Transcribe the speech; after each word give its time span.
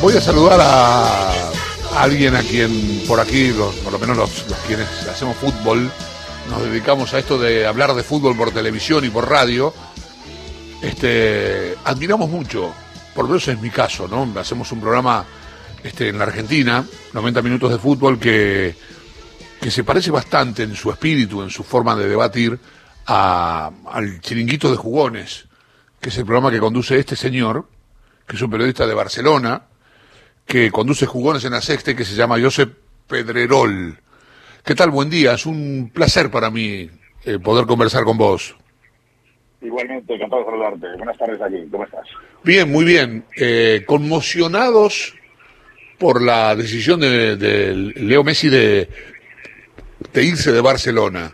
Voy 0.00 0.16
a 0.16 0.20
saludar 0.22 0.58
a 0.62 1.50
alguien 1.94 2.34
a 2.34 2.40
quien 2.40 3.02
por 3.06 3.20
aquí, 3.20 3.52
por 3.84 3.92
lo 3.92 3.98
menos 3.98 4.16
los, 4.16 4.30
quienes 4.66 4.88
hacemos 5.06 5.36
fútbol, 5.36 5.90
nos 6.48 6.62
dedicamos 6.62 7.12
a 7.12 7.18
esto 7.18 7.38
de 7.38 7.66
hablar 7.66 7.92
de 7.92 8.02
fútbol 8.02 8.34
por 8.34 8.50
televisión 8.50 9.04
y 9.04 9.10
por 9.10 9.28
radio. 9.28 9.74
Este, 10.80 11.76
admiramos 11.84 12.30
mucho, 12.30 12.72
por 13.14 13.24
lo 13.24 13.28
menos 13.28 13.46
es 13.48 13.60
mi 13.60 13.68
caso, 13.68 14.08
¿no? 14.08 14.26
Hacemos 14.40 14.72
un 14.72 14.80
programa 14.80 15.26
este, 15.84 16.08
en 16.08 16.16
la 16.16 16.24
Argentina, 16.24 16.82
90 17.12 17.42
minutos 17.42 17.70
de 17.70 17.78
fútbol, 17.78 18.18
que, 18.18 18.74
que 19.60 19.70
se 19.70 19.84
parece 19.84 20.10
bastante 20.10 20.62
en 20.62 20.74
su 20.74 20.90
espíritu, 20.90 21.42
en 21.42 21.50
su 21.50 21.62
forma 21.62 21.94
de 21.94 22.08
debatir, 22.08 22.58
al 23.04 24.20
chiringuito 24.22 24.70
de 24.70 24.78
jugones, 24.78 25.44
que 26.00 26.08
es 26.08 26.16
el 26.16 26.24
programa 26.24 26.50
que 26.50 26.58
conduce 26.58 26.98
este 26.98 27.16
señor, 27.16 27.68
que 28.26 28.36
es 28.36 28.42
un 28.42 28.50
periodista 28.50 28.86
de 28.86 28.94
Barcelona, 28.94 29.64
que 30.50 30.72
conduce 30.72 31.06
jugones 31.06 31.44
en 31.44 31.52
la 31.52 31.60
sexta 31.60 31.94
que 31.94 32.04
se 32.04 32.16
llama 32.16 32.40
Josep 32.40 32.76
Pedrerol. 33.06 33.96
¿Qué 34.64 34.74
tal? 34.74 34.90
Buen 34.90 35.08
día. 35.08 35.34
Es 35.34 35.46
un 35.46 35.92
placer 35.94 36.28
para 36.28 36.50
mí 36.50 36.90
eh, 37.24 37.38
poder 37.38 37.66
conversar 37.66 38.02
con 38.02 38.18
vos. 38.18 38.56
Igualmente, 39.62 40.12
encantado 40.12 40.42
de 40.42 40.50
saludarte. 40.50 40.86
Buenas 40.96 41.16
tardes 41.18 41.40
aquí. 41.40 41.68
¿Cómo 41.70 41.84
estás? 41.84 42.04
Bien, 42.42 42.68
muy 42.68 42.84
bien. 42.84 43.24
Eh, 43.36 43.84
conmocionados 43.86 45.14
por 45.98 46.20
la 46.20 46.56
decisión 46.56 46.98
de, 46.98 47.92
Leo 47.94 48.24
Messi 48.24 48.48
de, 48.48 48.88
de, 50.12 50.24
irse 50.24 50.50
de 50.50 50.60
Barcelona, 50.60 51.30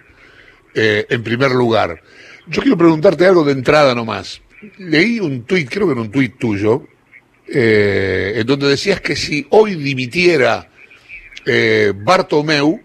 eh, 0.74 1.06
en 1.09 1.23
primer 1.23 1.52
lugar. 1.52 2.02
Yo 2.48 2.60
quiero 2.60 2.76
preguntarte 2.76 3.24
algo 3.24 3.45
de 3.45 3.52
entrada 3.52 3.95
nomás. 3.95 4.42
Leí 4.76 5.20
un 5.20 5.45
tuit, 5.45 5.70
creo 5.70 5.87
que 5.87 5.92
era 5.92 6.02
un 6.02 6.10
tuit 6.10 6.37
tuyo, 6.37 6.82
eh, 7.48 8.34
en 8.36 8.46
donde 8.46 8.68
decías 8.68 9.00
que 9.00 9.14
si 9.14 9.46
hoy 9.50 9.77
dimitiera 9.77 10.68
eh, 11.45 11.92
Bartomeu, 11.95 12.80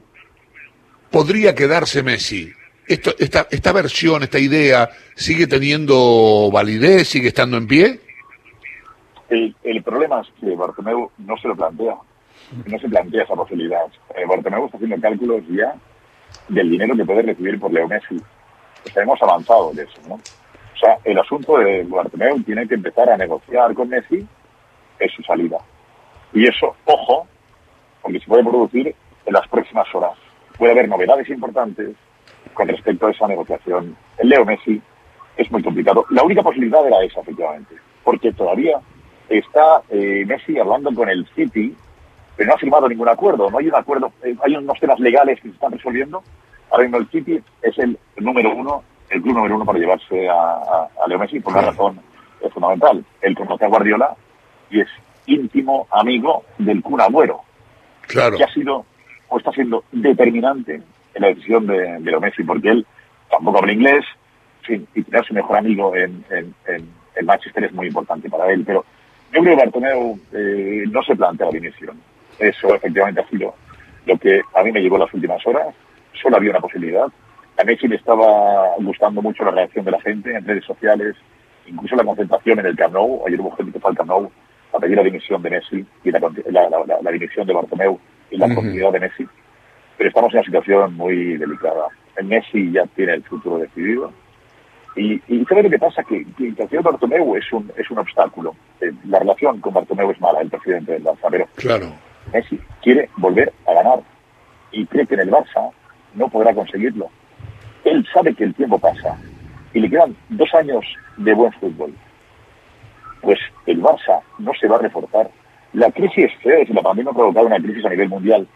podría 1.10 1.56
quedarse 1.56 2.04
Messi. 2.04 2.52
Esto, 2.88 3.12
esta, 3.20 3.48
¿Esta 3.50 3.72
versión, 3.72 4.24
esta 4.24 4.40
idea, 4.40 4.90
sigue 5.16 5.48
teniendo 5.48 6.50
validez, 6.52 7.08
sigue 7.08 7.30
estando 7.30 7.58
en 7.58 7.68
pie? 7.68 8.00
El, 9.30 9.84
problema 9.84 10.22
es 10.22 10.28
que 10.40 10.56
Bartomeu 10.56 11.10
no 11.20 11.38
se 11.38 11.48
lo 11.48 11.56
plantea, 11.56 11.96
no 12.66 12.80
se 12.80 12.90
plantea 12.90 13.24
esa 13.24 13.34
posibilidad. 13.34 13.86
Eh, 14.16 14.26
Bartomeu 14.28 14.66
está 14.66 14.78
haciendo 14.78 15.00
cálculos 15.00 15.42
ya 15.50 15.74
del 16.50 16.70
dinero 16.70 16.96
que 16.96 17.06
puede 17.06 17.22
recibir 17.24 17.60
por 17.60 17.72
Leo 17.72 17.88
Messi. 17.88 18.22
hemos 18.96 19.22
avanzado 19.22 19.72
de 19.74 19.84
eso, 19.84 20.02
¿no? 20.08 20.16
O 20.16 20.80
sea, 20.80 20.98
el 21.04 21.18
asunto 21.18 21.58
de 21.60 21.84
Bartomeu 21.84 22.44
tiene 22.44 22.68
que 22.68 22.76
empezar 22.76 23.10
a 23.10 23.18
negociar 23.18 23.74
con 23.74 23.90
Messi 23.90 24.28
es 25.02 25.12
su 25.14 25.24
salida. 25.24 25.58
Y 26.34 26.48
eso, 26.48 26.76
ojo, 26.86 27.28
porque 28.02 28.20
se 28.20 28.28
puede 28.28 28.44
producir 28.44 28.96
en 29.26 29.34
las 29.34 29.48
próximas 29.48 29.88
horas. 29.94 30.14
Puede 30.58 30.72
haber 30.74 30.88
novedades 30.88 31.28
importantes 31.30 31.90
con 32.54 32.68
respecto 32.68 33.08
a 33.08 33.12
esa 33.12 33.28
negociación. 33.28 33.96
El 34.18 34.30
Leo 34.30 34.46
Messi 34.46 34.82
es 35.38 35.52
muy 35.52 35.64
complicado. 35.64 36.06
La 36.10 36.24
única 36.24 36.44
posibilidad 36.44 36.86
era 36.86 37.04
esa, 37.04 37.22
efectivamente, 37.22 37.76
porque 38.04 38.32
todavía 38.32 38.80
está 39.30 39.82
eh, 39.90 40.24
Messi 40.26 40.58
hablando 40.60 40.94
con 40.94 41.10
el 41.10 41.26
City, 41.36 41.76
pero 42.36 42.48
no 42.48 42.56
ha 42.56 42.60
firmado 42.60 42.88
ningún 42.88 43.10
acuerdo. 43.10 43.50
No 43.50 43.58
hay 43.58 43.68
un 43.68 43.76
acuerdo, 43.76 44.12
eh, 44.24 44.36
hay 44.44 44.56
unos 44.56 44.80
temas 44.80 45.00
legales 45.00 45.40
que 45.42 45.50
se 45.50 45.54
están 45.56 45.72
resolviendo. 45.72 46.24
Ahora 46.70 46.84
mismo 46.84 46.98
el 46.98 47.10
City 47.10 47.42
es 47.62 47.78
el 47.80 47.98
número 48.18 48.54
uno, 48.56 48.84
el 49.10 49.22
club 49.22 49.36
número 49.36 49.56
uno 49.56 49.66
para 49.66 49.80
llevarse 49.80 50.30
a, 50.30 50.88
Leo 51.08 51.20
Messi 51.20 51.40
por 51.40 51.54
una 51.54 51.64
razón 51.64 52.00
fundamental. 52.54 53.04
El 53.22 53.36
conoce 53.36 53.66
a 53.66 53.68
Guardiola 53.68 54.16
y 54.72 54.82
es 54.82 54.88
íntimo 55.28 55.88
amigo 55.92 56.44
del 56.58 56.82
Kun 56.82 57.02
Agüero, 57.02 57.42
claro. 58.08 58.38
que 58.38 58.44
ha 58.44 58.54
sido 58.54 58.86
o 59.30 59.38
está 59.38 59.52
siendo 59.52 59.84
determinante 59.92 60.82
en 61.14 61.22
la 61.22 61.30
decisión 61.30 61.68
de, 61.68 62.00
de 62.00 62.20
Messi, 62.20 62.44
porque 62.44 62.70
él 62.70 62.86
tampoco 63.30 63.60
habla 63.60 63.74
inglés, 63.74 64.06
y 64.68 65.04
tener 65.04 65.22
a 65.22 65.24
su 65.24 65.34
mejor 65.34 65.58
amigo 65.58 65.96
en, 65.96 66.24
en, 66.30 66.54
en, 66.68 67.26
Manchester 67.26 67.64
es 67.66 67.74
muy 67.74 67.88
importante 67.88 68.30
para 68.30 68.52
él, 68.52 68.64
pero 68.66 68.86
yo 69.34 69.42
creo 69.42 69.56
que 69.56 69.64
Bartomeu 69.64 70.20
eh, 70.34 70.84
no 70.90 71.04
se 71.04 71.16
plantea 71.16 71.48
la 71.48 71.52
dimisión. 71.52 72.00
Eso 72.40 72.74
efectivamente 72.74 73.22
ha 73.22 73.28
sido 73.28 73.54
lo 74.06 74.18
que 74.18 74.42
a 74.56 74.64
mí 74.64 74.72
me 74.72 74.82
llegó 74.82 74.98
las 74.98 75.14
últimas 75.14 75.46
horas. 75.46 75.68
Solo 76.22 76.38
había 76.38 76.52
una 76.52 76.60
posibilidad. 76.60 77.06
A 77.58 77.64
Messi 77.64 77.88
le 77.88 77.98
estaba 77.98 78.76
gustando 78.80 79.22
mucho 79.22 79.44
la 79.46 79.52
reacción 79.52 79.86
de 79.86 79.92
la 79.92 80.02
gente 80.02 80.34
en 80.34 80.46
redes 80.46 80.66
sociales, 80.66 81.16
incluso 81.68 81.96
la 81.96 82.04
concentración 82.04 82.60
en 82.60 82.66
el 82.66 82.76
Camp 82.76 82.94
Nou. 82.94 83.24
Ayer 83.28 83.40
hubo 83.40 83.52
gente 83.52 83.74
que 83.74 83.80
fue 83.80 83.92
al 83.92 83.98
Camp 83.98 84.10
Nou 84.10 84.32
a 84.74 84.80
pedir 84.80 84.98
la 84.98 85.04
dimisión 85.04 85.42
de 85.42 85.50
Messi 85.50 85.86
y 86.04 86.12
la, 86.12 86.20
la, 86.20 87.12
dimisión 87.12 87.46
de 87.46 87.54
Bartomeu 87.54 88.00
y 88.30 88.38
la 88.38 88.54
continuidad 88.54 88.92
de 88.92 89.00
Messi. 89.00 89.28
Pero 89.98 90.10
estamos 90.10 90.32
en 90.32 90.40
una 90.40 90.46
situación 90.46 90.96
muy 90.96 91.38
delicada. 91.38 91.88
El 92.16 92.26
Messi 92.26 92.72
ya 92.72 92.86
tiene 92.96 93.14
el 93.14 93.24
futuro 93.24 93.58
decidido. 93.58 94.12
Y, 94.96 95.22
y 95.28 95.46
¿sabes 95.46 95.66
lo 95.66 95.70
que 95.70 95.80
pasa? 95.80 96.04
Que, 96.04 96.26
que 96.38 96.48
el 96.48 96.70
señor 96.70 96.84
Bartomeu 96.84 97.36
es 97.36 97.52
un, 97.54 97.72
es 97.78 97.90
un 97.92 98.00
obstáculo. 98.00 98.56
Eh, 98.82 98.92
la 99.06 99.20
relación 99.20 99.60
con 99.60 99.74
Bartomeu 99.74 100.12
es 100.12 100.20
mala, 100.20 100.42
el 100.42 100.50
presidente 100.50 100.94
del 100.94 101.04
Barça. 101.04 101.28
Pero 101.30 101.48
claro. 101.56 101.94
Messi 102.34 102.60
quiere 102.82 103.10
volver 103.18 103.52
a 103.68 103.74
ganar 103.74 104.00
y 104.72 104.86
cree 104.86 105.06
que 105.06 105.16
en 105.16 105.22
el 105.22 105.32
Barça 105.32 105.72
no 106.16 106.30
podrá 106.30 106.54
conseguirlo. 106.54 107.10
Él 107.84 108.06
sabe 108.14 108.34
que 108.34 108.44
el 108.44 108.54
tiempo 108.54 108.80
pasa 108.80 109.18
y 109.74 109.80
le 109.80 109.90
quedan 109.90 110.16
dos 110.30 110.54
años 110.54 110.86
de 111.18 111.34
buen 111.34 111.52
fútbol 111.54 111.94
pues 113.22 113.40
el 113.66 113.82
Barça 113.82 114.22
no 114.40 114.52
se 114.60 114.68
va 114.68 114.78
a 114.78 114.80
reforzar. 114.80 115.30
La 115.74 115.92
crisis 115.92 116.32
es 116.44 116.70
la 116.70 116.82
pandemia 116.82 117.12
ha 117.12 117.16
provocado 117.16 117.48
una 117.48 117.60
crisis 117.62 117.86
a 117.86 117.90
nivel 117.90 118.10
mundial, 118.10 118.48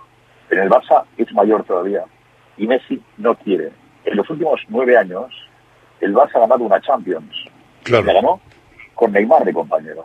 pero 0.50 0.64
el 0.64 0.70
Barça 0.70 1.04
es 1.18 1.32
mayor 1.34 1.64
todavía. 1.64 2.04
Y 2.58 2.68
Messi 2.68 3.02
no 3.18 3.36
quiere. 3.36 3.72
En 4.04 4.18
los 4.18 4.30
últimos 4.30 4.62
nueve 4.70 4.98
años, 4.98 5.32
el 6.02 6.14
Barça 6.14 6.36
ha 6.36 6.40
ganado 6.40 6.64
una 6.64 6.82
Champions. 6.82 7.34
Claro. 7.84 8.06
La 8.06 8.14
ganó 8.14 8.42
con 8.94 9.12
Neymar 9.12 9.46
de 9.46 9.54
compañero. 9.54 10.04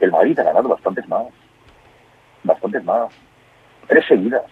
El 0.00 0.10
Madrid 0.10 0.38
ha 0.38 0.44
ganado 0.44 0.68
bastantes 0.68 1.06
más. 1.08 1.26
Bastantes 2.42 2.84
más. 2.84 3.12
Tres 3.88 4.04
seguidas. 4.06 4.42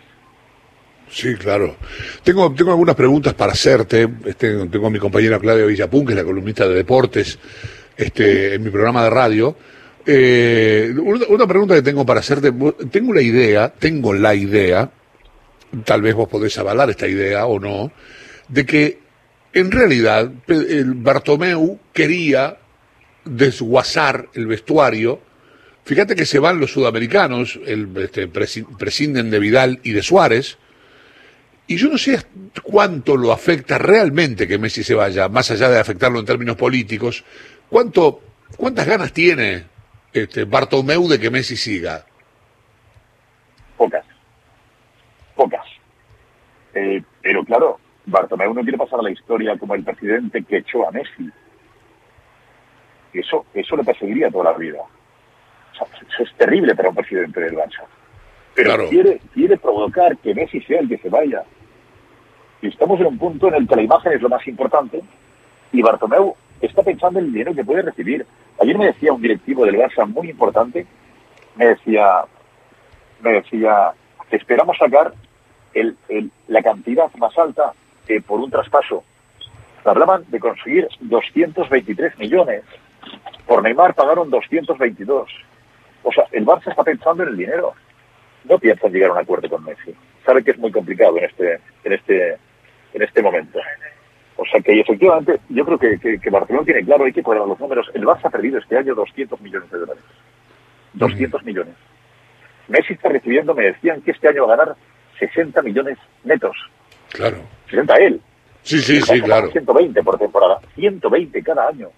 Sí, 1.08 1.34
claro. 1.36 1.76
Tengo, 2.22 2.54
tengo 2.54 2.70
algunas 2.70 2.94
preguntas 2.94 3.34
para 3.34 3.52
hacerte. 3.52 4.08
Este, 4.24 4.66
tengo 4.66 4.86
a 4.86 4.90
mi 4.90 4.98
compañera 4.98 5.38
Claudia 5.38 5.66
Villapun, 5.66 6.06
que 6.06 6.12
es 6.12 6.18
la 6.18 6.24
columnista 6.24 6.66
de 6.66 6.74
deportes 6.74 7.38
este, 7.96 8.54
en 8.54 8.62
mi 8.62 8.70
programa 8.70 9.04
de 9.04 9.10
radio. 9.10 9.56
Eh, 10.04 10.94
una, 10.98 11.46
pregunta 11.46 11.74
que 11.74 11.82
tengo 11.82 12.04
para 12.04 12.20
hacerte, 12.20 12.52
tengo 12.90 13.12
la 13.12 13.22
idea, 13.22 13.72
tengo 13.72 14.12
la 14.12 14.34
idea, 14.34 14.90
tal 15.84 16.02
vez 16.02 16.14
vos 16.14 16.28
podés 16.28 16.58
avalar 16.58 16.90
esta 16.90 17.06
idea 17.06 17.46
o 17.46 17.60
no, 17.60 17.92
de 18.48 18.66
que 18.66 18.98
en 19.52 19.70
realidad 19.70 20.30
el 20.48 20.94
Bartomeu 20.94 21.78
quería 21.92 22.58
desguazar 23.24 24.28
el 24.34 24.46
vestuario. 24.46 25.20
Fíjate 25.84 26.16
que 26.16 26.26
se 26.26 26.38
van 26.38 26.58
los 26.58 26.72
sudamericanos, 26.72 27.60
el, 27.66 27.88
este, 27.96 28.28
prescinden 28.28 29.30
de 29.30 29.38
Vidal 29.38 29.80
y 29.82 29.92
de 29.92 30.02
Suárez, 30.02 30.58
y 31.66 31.76
yo 31.76 31.88
no 31.88 31.96
sé 31.96 32.20
cuánto 32.62 33.16
lo 33.16 33.32
afecta 33.32 33.78
realmente 33.78 34.48
que 34.48 34.58
Messi 34.58 34.82
se 34.82 34.94
vaya, 34.94 35.28
más 35.28 35.50
allá 35.50 35.70
de 35.70 35.78
afectarlo 35.78 36.18
en 36.18 36.26
términos 36.26 36.56
políticos, 36.56 37.24
¿Cuánto, 37.72 38.20
¿Cuántas 38.58 38.86
ganas 38.86 39.14
tiene 39.14 39.64
este 40.12 40.44
Bartomeu 40.44 41.08
de 41.08 41.18
que 41.18 41.30
Messi 41.30 41.56
siga? 41.56 42.04
Pocas. 43.78 44.04
Pocas. 45.34 45.64
Eh, 46.74 47.02
pero 47.22 47.42
claro, 47.46 47.80
Bartomeu 48.04 48.52
no 48.52 48.60
quiere 48.60 48.76
pasar 48.76 49.00
a 49.00 49.04
la 49.04 49.10
historia 49.10 49.56
como 49.56 49.74
el 49.74 49.84
presidente 49.84 50.44
que 50.44 50.58
echó 50.58 50.86
a 50.86 50.90
Messi. 50.90 51.30
Eso, 53.14 53.46
eso 53.54 53.76
le 53.78 53.84
perseguiría 53.84 54.30
toda 54.30 54.52
la 54.52 54.58
vida. 54.58 54.82
eso 55.72 56.22
es 56.24 56.34
terrible 56.36 56.74
para 56.74 56.90
un 56.90 56.94
presidente 56.94 57.40
del 57.40 57.54
Barça. 57.54 57.84
Pero 58.54 58.86
quiere, 58.90 59.18
quiere 59.32 59.56
provocar 59.56 60.18
que 60.18 60.34
Messi 60.34 60.60
sea 60.60 60.80
el 60.80 60.90
que 60.90 60.98
se 60.98 61.08
vaya. 61.08 61.42
Y 62.60 62.68
estamos 62.68 63.00
en 63.00 63.06
un 63.06 63.18
punto 63.18 63.48
en 63.48 63.54
el 63.54 63.66
que 63.66 63.76
la 63.76 63.82
imagen 63.82 64.12
es 64.12 64.20
lo 64.20 64.28
más 64.28 64.46
importante 64.46 65.00
y 65.72 65.80
Bartomeu 65.80 66.36
está 66.66 66.82
pensando 66.82 67.18
en 67.18 67.26
el 67.26 67.32
dinero 67.32 67.54
que 67.54 67.64
puede 67.64 67.82
recibir. 67.82 68.26
Ayer 68.60 68.78
me 68.78 68.86
decía 68.86 69.12
un 69.12 69.22
directivo 69.22 69.64
del 69.64 69.76
Barça 69.76 70.06
muy 70.06 70.30
importante, 70.30 70.86
me 71.56 71.66
decía, 71.66 72.24
me 73.20 73.32
decía, 73.32 73.92
esperamos 74.30 74.76
sacar 74.78 75.12
el, 75.74 75.96
la 76.48 76.62
cantidad 76.62 77.12
más 77.14 77.36
alta 77.36 77.72
eh, 78.08 78.20
por 78.20 78.40
un 78.40 78.50
traspaso. 78.50 79.04
Hablaban 79.84 80.24
de 80.28 80.38
conseguir 80.38 80.88
223 81.00 82.18
millones. 82.18 82.62
Por 83.46 83.62
Neymar 83.62 83.94
pagaron 83.94 84.30
222. 84.30 85.28
O 86.04 86.12
sea, 86.12 86.24
el 86.30 86.46
Barça 86.46 86.70
está 86.70 86.84
pensando 86.84 87.24
en 87.24 87.30
el 87.30 87.36
dinero. 87.36 87.74
No 88.44 88.58
piensa 88.58 88.88
llegar 88.88 89.10
a 89.10 89.14
un 89.14 89.18
acuerdo 89.18 89.48
con 89.48 89.64
Messi. 89.64 89.94
Sabe 90.24 90.44
que 90.44 90.52
es 90.52 90.58
muy 90.58 90.70
complicado 90.70 91.18
en 91.18 91.24
este, 91.24 91.58
en 91.84 91.92
este, 91.92 92.36
en 92.94 93.02
este 93.02 93.22
momento. 93.22 93.58
O 94.42 94.44
sea 94.50 94.60
que 94.60 94.80
efectivamente 94.80 95.38
yo 95.50 95.64
creo 95.64 95.78
que, 95.78 96.18
que, 96.18 96.30
Barcelona 96.30 96.64
tiene 96.64 96.84
claro, 96.84 97.04
hay 97.04 97.12
que 97.12 97.22
cuadrar 97.22 97.46
los 97.46 97.60
números. 97.60 97.88
El 97.94 98.02
Barça 98.02 98.24
ha 98.24 98.30
perdido 98.30 98.58
este 98.58 98.76
año 98.76 98.92
200 98.92 99.40
millones 99.40 99.70
de 99.70 99.78
dólares. 99.78 100.02
200 100.94 101.44
millones. 101.44 101.74
Messi 102.66 102.94
está 102.94 103.08
recibiendo, 103.08 103.54
me 103.54 103.66
decían 103.66 104.02
que 104.02 104.10
este 104.10 104.28
año 104.28 104.48
va 104.48 104.54
a 104.54 104.56
ganar 104.56 104.76
60 105.20 105.62
millones 105.62 105.96
netos. 106.24 106.56
Claro. 107.12 107.36
60 107.70 107.94
él. 107.98 108.20
Sí, 108.62 108.80
sí, 108.80 109.00
sí, 109.00 109.20
claro. 109.20 109.48
120 109.48 110.02
por 110.02 110.18
temporada. 110.18 110.58
120 110.74 111.40
cada 111.44 111.68
año. 111.68 111.88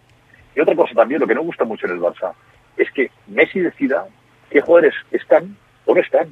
Y 0.55 0.61
otra 0.61 0.76
cosa 0.76 0.93
también, 0.94 1.23
lo 1.23 1.26
que 1.26 1.35
no 1.35 1.44
gusta 1.44 1.64
mucho 1.64 1.87
en 1.87 1.93
el 1.93 2.00
Barça, 2.00 2.35
es 2.76 2.91
que 2.91 3.11
Messi 3.26 3.61
decida 3.61 4.06
qué 4.50 4.61
jugadores 4.61 4.94
están 5.12 5.56
o 5.87 5.94
no 5.94 6.00
están. 6.02 6.29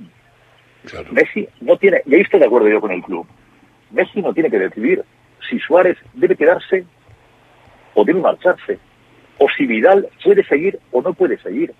Messi 1.10 1.48
no 1.62 1.78
tiene, 1.78 2.02
y 2.04 2.16
ahí 2.16 2.20
estoy 2.20 2.40
de 2.40 2.46
acuerdo 2.46 2.68
yo 2.68 2.82
con 2.82 2.90
el 2.90 3.02
club, 3.02 3.26
Messi 3.92 4.20
no 4.20 4.34
tiene 4.34 4.50
que 4.50 4.58
decidir 4.58 5.04
si 5.48 5.58
Suárez 5.58 5.98
debe 6.14 6.36
quedarse 6.36 6.84
o 7.94 8.04
debe 8.04 8.20
marcharse, 8.20 8.78
o 9.38 9.46
si 9.56 9.66
Vidal 9.66 10.08
puede 10.24 10.44
seguir 10.44 10.78
o 10.92 11.02
no 11.02 11.12
puede 11.12 11.38
seguir. 11.38 11.72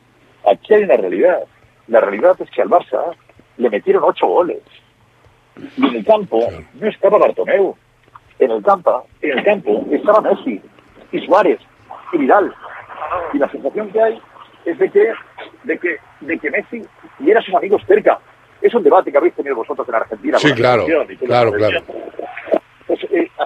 Aquí 0.51 0.75
hay 0.75 0.85
una 0.85 0.97
realidad. 0.97 1.43
La 1.89 2.01
realidad 2.01 2.37
es 2.41 2.51
que 2.51 2.63
al 2.63 2.69
Barça 2.69 3.15
le 3.57 3.71
metieron 3.71 4.03
ocho 4.05 4.27
goles. 4.27 4.63
Y 5.77 5.87
en 5.87 5.97
el 5.97 6.05
campo 6.05 6.49
no 6.75 6.89
estaba 6.89 7.19
Bartomeu. 7.19 7.77
En 8.39 8.51
el 8.51 8.63
campo, 8.63 9.07
en 9.21 9.39
el 9.39 9.45
campo 9.45 9.87
estaba 9.91 10.21
Messi 10.21 10.61
y 11.13 11.27
Suárez 11.27 11.61
y 12.13 12.19
Vidal. 12.19 12.53
Y 13.33 13.39
la 13.39 13.49
sensación 13.51 13.91
que 13.91 14.03
hay 14.03 14.21
es 14.65 14.79
de 14.79 14.91
que, 14.91 15.13
de 15.65 15.79
que, 15.79 15.97
de 16.21 16.39
que 16.39 16.51
Messi 16.51 16.83
y 17.21 17.31
era 17.31 17.43
sus 17.43 17.55
amigos 17.55 17.83
cerca. 17.87 18.19
Es 18.61 18.75
un 18.75 18.83
debate 18.83 19.11
que 19.11 19.19
habéis 19.19 19.35
tenido 19.35 19.57
vosotros 19.57 19.89
en 19.89 19.95
Argentina. 19.95 20.39
Sí, 20.39 20.53
claro, 20.53 20.87
claro, 21.27 21.53
claro. 21.53 21.83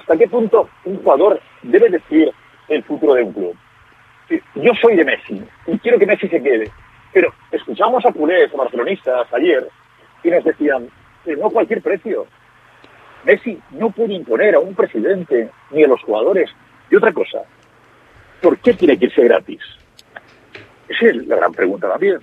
¿Hasta 0.06 0.18
qué 0.18 0.28
punto 0.28 0.68
un 0.84 0.98
jugador 0.98 1.40
debe 1.62 1.90
decir 1.90 2.30
el 2.68 2.84
futuro 2.84 3.14
de 3.14 3.24
un 3.24 3.32
club? 3.32 3.56
Yo 4.54 4.72
soy 4.80 4.94
de 4.94 5.04
Messi 5.04 5.42
y 5.66 5.78
quiero 5.80 5.98
que 5.98 6.06
Messi 6.06 6.28
se 6.28 6.40
quede. 6.40 6.70
Pero 7.12 7.34
escuchamos 7.50 8.06
a 8.06 8.12
culés, 8.12 8.54
a 8.54 8.56
barcelonistas 8.56 9.26
ayer, 9.34 9.66
y 10.22 10.30
nos 10.30 10.44
decían, 10.44 10.88
no 11.26 11.50
cualquier 11.50 11.82
precio. 11.82 12.24
Messi 13.24 13.58
no 13.72 13.90
puede 13.90 14.14
imponer 14.14 14.54
a 14.54 14.60
un 14.60 14.76
presidente 14.76 15.50
ni 15.72 15.82
a 15.82 15.88
los 15.88 16.00
jugadores. 16.02 16.50
Y 16.88 16.94
otra 16.94 17.12
cosa, 17.12 17.42
¿por 18.40 18.58
qué 18.58 18.74
tiene 18.74 18.96
que 18.96 19.06
irse 19.06 19.24
gratis? 19.24 19.60
Esa 20.88 21.06
es 21.06 21.26
la 21.26 21.34
gran 21.34 21.52
pregunta 21.52 21.88
también. 21.88 22.20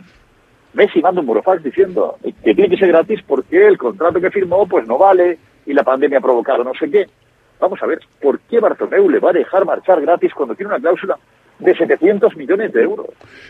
Messi 0.71 1.01
manda 1.01 1.19
un 1.19 1.27
burofax 1.27 1.61
diciendo 1.61 2.17
que 2.23 2.55
tiene 2.55 2.69
que 2.69 2.77
ser 2.77 2.87
gratis 2.87 3.21
porque 3.27 3.67
el 3.67 3.77
contrato 3.77 4.21
que 4.21 4.31
firmó 4.31 4.65
pues 4.69 4.87
no 4.87 4.97
vale 4.97 5.37
y 5.65 5.73
la 5.73 5.83
pandemia 5.83 6.19
ha 6.19 6.21
provocado 6.21 6.63
no 6.63 6.73
sé 6.75 6.89
qué. 6.89 7.07
Vamos 7.63 7.81
a 7.81 7.85
ver, 7.85 8.01
¿por 8.21 8.41
qué 8.41 8.59
Bartomeu 8.59 9.09
le 9.09 9.19
va 9.19 9.29
a 9.29 9.33
dejar 9.33 9.63
marchar 9.63 10.01
gratis 10.01 10.33
cuando 10.33 10.53
tiene 10.53 10.73
una 10.73 10.81
cláusula 10.81 11.17
de 11.59 11.73
700 11.73 12.35
millones 12.35 12.73
de 12.73 12.81
euros? 12.81 13.07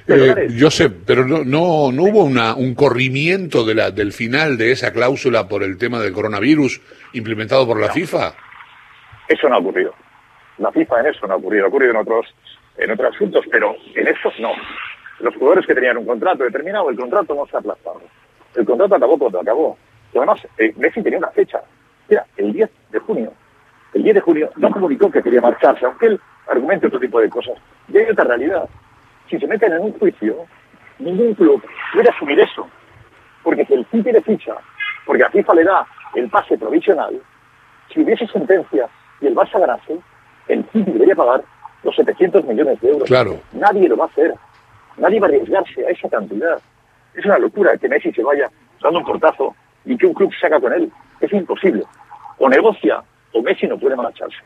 Eh, 0.08 0.50
yo 0.52 0.70
sé, 0.70 0.92
pero 0.92 1.26
no, 1.26 1.44
no, 1.44 1.92
no 1.92 2.04
hubo 2.04 2.24
una, 2.24 2.54
un 2.54 2.76
corrimiento 2.76 3.66
de 3.66 3.74
la, 3.74 3.90
del 3.90 4.14
final 4.14 4.56
de 4.56 4.72
esa 4.72 4.94
cláusula 4.94 5.48
por 5.48 5.64
el 5.64 5.80
tema 5.80 6.00
del 6.00 6.14
coronavirus 6.14 6.80
implementado 7.14 7.66
por 7.66 7.80
la 7.80 7.90
FIFA. 7.90 8.34
Eso 9.30 9.50
no 9.50 9.56
ha 9.56 9.58
ocurrido. 9.58 9.96
La 10.60 10.72
FIFA 10.72 11.00
en 11.00 11.06
eso 11.08 11.26
no 11.26 11.34
ha 11.34 11.38
ocurrido. 11.38 11.66
Ha 11.66 11.70
ocurrido 11.70 11.94
en 11.94 11.98
otros, 11.98 12.28
en 12.78 12.92
otros 12.92 13.16
asuntos, 13.16 13.44
pero 13.50 13.76
en 13.96 14.08
estos 14.10 14.40
no. 14.40 14.52
Los 15.22 15.34
jugadores 15.38 15.66
que 15.66 15.74
tenían 15.74 15.98
un 15.98 16.06
contrato 16.06 16.44
determinado, 16.44 16.88
el 16.92 16.98
contrato 16.98 17.34
no 17.34 17.48
se 17.48 17.56
ha 17.56 17.62
aplazado. 17.62 18.00
El 18.54 18.64
contrato 18.64 18.94
acabó 18.94 19.18
cuando 19.18 19.40
acabó. 19.40 19.76
Y 20.14 20.20
además, 20.20 20.40
eh, 20.60 20.72
Messi 20.78 21.02
tenía 21.02 21.18
una 21.18 21.32
fecha. 21.32 21.64
Era 22.08 22.24
el 22.38 22.54
10 22.54 22.70
de 22.92 23.00
junio. 23.00 23.34
El 23.94 24.04
10 24.04 24.16
de 24.16 24.22
junio 24.22 24.50
no 24.58 24.72
comunicó 24.72 25.12
que 25.12 25.22
quería 25.22 25.42
marcharse, 25.42 25.86
aunque 25.86 26.08
él 26.08 26.22
argumente 26.48 26.88
otro 26.88 27.00
tipo 27.00 27.20
de 27.20 27.30
cosas. 27.30 27.56
Y 27.88 27.98
hay 27.98 28.10
otra 28.10 28.26
realidad. 28.26 28.68
Si 29.30 29.40
se 29.40 29.48
meten 29.48 29.74
en 29.74 29.82
un 29.82 29.94
juicio, 30.00 30.46
ningún 31.00 31.34
club 31.36 31.64
puede 31.94 32.10
asumir 32.10 32.40
eso. 32.40 32.68
Porque 33.44 33.66
si 33.66 33.74
el 33.74 33.86
City 33.92 34.12
de 34.12 34.22
ficha, 34.22 34.56
porque 35.06 35.24
a 35.24 35.30
FIFA 35.30 35.54
le 35.56 35.64
da 35.64 35.86
el 36.16 36.30
pase 36.30 36.58
provisional, 36.58 37.20
si 37.94 38.02
hubiese 38.02 38.28
sentencia 38.28 38.88
y 39.22 39.28
el 39.28 39.36
Barça 39.36 39.60
ganase, 39.60 40.00
el 40.48 40.64
City 40.72 40.92
debería 40.92 41.16
pagar 41.16 41.44
los 41.84 41.96
700 41.96 42.46
millones 42.46 42.80
de 42.82 42.90
euros. 42.90 43.08
Claro. 43.08 43.40
Nadie 43.54 43.88
lo 43.88 43.98
va 43.98 44.06
a 44.06 44.08
hacer. 44.08 44.34
Nadie 44.98 45.20
va 45.20 45.28
a 45.28 45.30
arriesgarse 45.30 45.86
a 45.86 45.90
esa 45.90 46.10
cantidad. 46.10 46.60
Es 47.14 47.26
una 47.26 47.38
locura 47.38 47.78
que 47.78 47.90
Messi 47.90 48.12
se 48.12 48.24
vaya 48.24 48.50
dando 48.82 49.00
un 49.00 49.06
cortazo 49.06 49.56
y 49.86 49.98
que 49.98 50.08
un 50.08 50.14
club 50.14 50.32
se 50.40 50.48
haga 50.48 50.60
con 50.60 50.74
él. 50.74 50.92
Es 51.20 51.32
imposible. 51.32 51.84
O 52.40 52.50
negocia 52.50 53.04
o 53.34 53.42
Messi 53.42 53.68
no 53.68 53.78
puede 53.78 53.96
marcharse. 53.96 54.38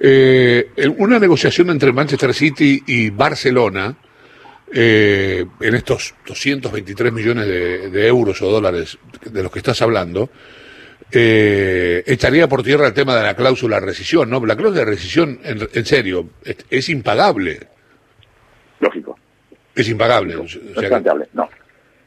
Eh, 0.00 0.70
una 0.98 1.18
negociación 1.18 1.70
entre 1.70 1.92
Manchester 1.92 2.32
City 2.32 2.82
y 2.86 3.10
Barcelona 3.10 3.96
eh, 4.72 5.44
en 5.60 5.74
estos 5.74 6.14
223 6.26 7.12
millones 7.12 7.46
de, 7.46 8.06
euros 8.06 8.40
o 8.42 8.50
dólares 8.50 8.98
de 9.24 9.42
los 9.42 9.50
que 9.50 9.60
estás 9.60 9.80
hablando, 9.80 10.28
eh, 11.10 12.02
echaría 12.06 12.46
por 12.48 12.62
tierra 12.62 12.86
el 12.86 12.92
tema 12.92 13.16
de 13.16 13.22
la 13.22 13.34
cláusula 13.34 13.80
de 13.80 13.86
rescisión, 13.86 14.28
¿no? 14.28 14.44
La 14.44 14.56
cláusula 14.56 14.80
de 14.80 14.90
rescisión, 14.90 15.38
en, 15.42 15.86
serio, 15.86 16.28
es, 16.44 16.88
impagable. 16.90 17.60
Lógico. 18.80 19.18
Es 19.74 19.88
impagable. 19.88 20.34
No, 20.34 20.42
es 20.44 20.58
no. 21.32 21.48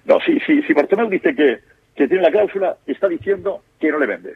No, 0.06 0.20
si, 0.26 0.40
si, 0.42 0.62
si 0.64 0.74
Bartomeu 0.74 1.10
dice 1.10 1.34
que, 1.36 1.60
que 1.96 2.08
tiene 2.08 2.24
la 2.24 2.32
cláusula, 2.32 2.78
está 2.86 3.08
diciendo 3.08 3.64
que 3.80 3.92
no 3.92 4.00
le 4.00 4.06
vende. 4.06 4.34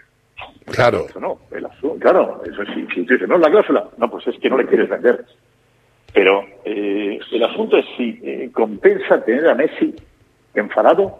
Claro. 0.75 1.06
no, 1.19 1.39
claro, 2.00 2.42
eso 2.45 2.63
sí, 2.74 2.88
si 2.94 3.06
tú 3.06 3.13
dices, 3.13 3.27
no, 3.27 3.38
la 3.38 3.50
cláusula, 3.50 3.88
no, 3.98 4.10
pues 4.10 4.27
es 4.27 4.38
que 4.39 4.50
no 4.50 4.57
le 4.57 4.66
quieres 4.66 4.89
vender. 4.89 5.25
Pero 6.13 6.45
eh, 6.63 7.19
el 7.31 7.44
asunto 7.44 7.77
es 7.77 7.86
si 7.98 8.19
eh, 8.24 8.50
compensa 8.54 9.24
tener 9.24 9.48
a 9.50 9.56
Messi 9.56 9.95
enfadado. 10.54 11.19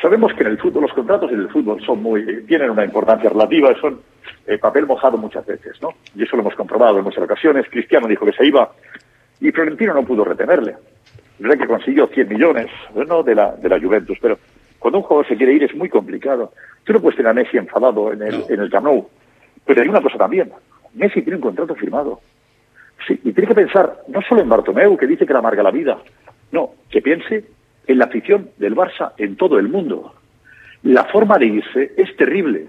Sabemos 0.00 0.34
que 0.34 0.42
en 0.42 0.48
el 0.48 0.58
fútbol, 0.58 0.82
los 0.82 0.92
contratos 0.92 1.30
en 1.32 1.40
el 1.40 1.48
fútbol 1.48 1.82
son 1.84 2.02
muy, 2.02 2.44
tienen 2.46 2.70
una 2.70 2.84
importancia 2.84 3.30
relativa, 3.30 3.74
son 3.80 4.00
eh, 4.46 4.58
papel 4.58 4.86
mojado 4.86 5.16
muchas 5.16 5.46
veces, 5.46 5.80
¿no? 5.80 5.90
Y 6.14 6.24
eso 6.24 6.36
lo 6.36 6.42
hemos 6.42 6.54
comprobado 6.54 6.98
en 6.98 7.04
muchas 7.04 7.24
ocasiones. 7.24 7.66
Cristiano 7.70 8.06
dijo 8.06 8.26
que 8.26 8.32
se 8.32 8.46
iba 8.46 8.70
y 9.40 9.50
Florentino 9.50 9.94
no 9.94 10.04
pudo 10.04 10.24
retenerle. 10.24 10.76
verdad 11.38 11.58
que 11.58 11.66
consiguió 11.66 12.06
100 12.06 12.28
millones, 12.28 12.66
¿no? 12.94 13.22
De 13.22 13.34
la, 13.34 13.52
de 13.56 13.68
la 13.68 13.80
Juventus, 13.80 14.18
pero 14.20 14.38
cuando 14.86 14.98
un 14.98 15.02
jugador 15.02 15.26
se 15.26 15.36
quiere 15.36 15.52
ir 15.52 15.64
es 15.64 15.74
muy 15.74 15.88
complicado. 15.88 16.52
Tú 16.84 16.92
no 16.92 17.00
puedes 17.00 17.16
tener 17.16 17.30
a 17.30 17.34
Messi 17.34 17.56
enfadado 17.56 18.12
en 18.12 18.22
el, 18.22 18.44
en 18.48 18.60
el 18.60 18.70
Camp 18.70 18.86
Nou. 18.86 19.08
Pero 19.64 19.82
hay 19.82 19.88
una 19.88 20.00
cosa 20.00 20.16
también. 20.16 20.52
Messi 20.94 21.22
tiene 21.22 21.38
un 21.38 21.42
contrato 21.42 21.74
firmado. 21.74 22.20
Sí, 23.04 23.18
y 23.24 23.32
tiene 23.32 23.48
que 23.48 23.54
pensar 23.56 23.96
no 24.06 24.22
solo 24.22 24.42
en 24.42 24.48
Bartomeu, 24.48 24.96
que 24.96 25.08
dice 25.08 25.26
que 25.26 25.32
le 25.32 25.40
amarga 25.40 25.64
la 25.64 25.72
vida. 25.72 25.98
No, 26.52 26.74
que 26.88 27.02
piense 27.02 27.46
en 27.84 27.98
la 27.98 28.04
afición 28.04 28.50
del 28.58 28.76
Barça 28.76 29.10
en 29.18 29.34
todo 29.34 29.58
el 29.58 29.68
mundo. 29.68 30.14
La 30.84 31.02
forma 31.06 31.36
de 31.36 31.46
irse 31.46 31.92
es 31.96 32.14
terrible. 32.14 32.68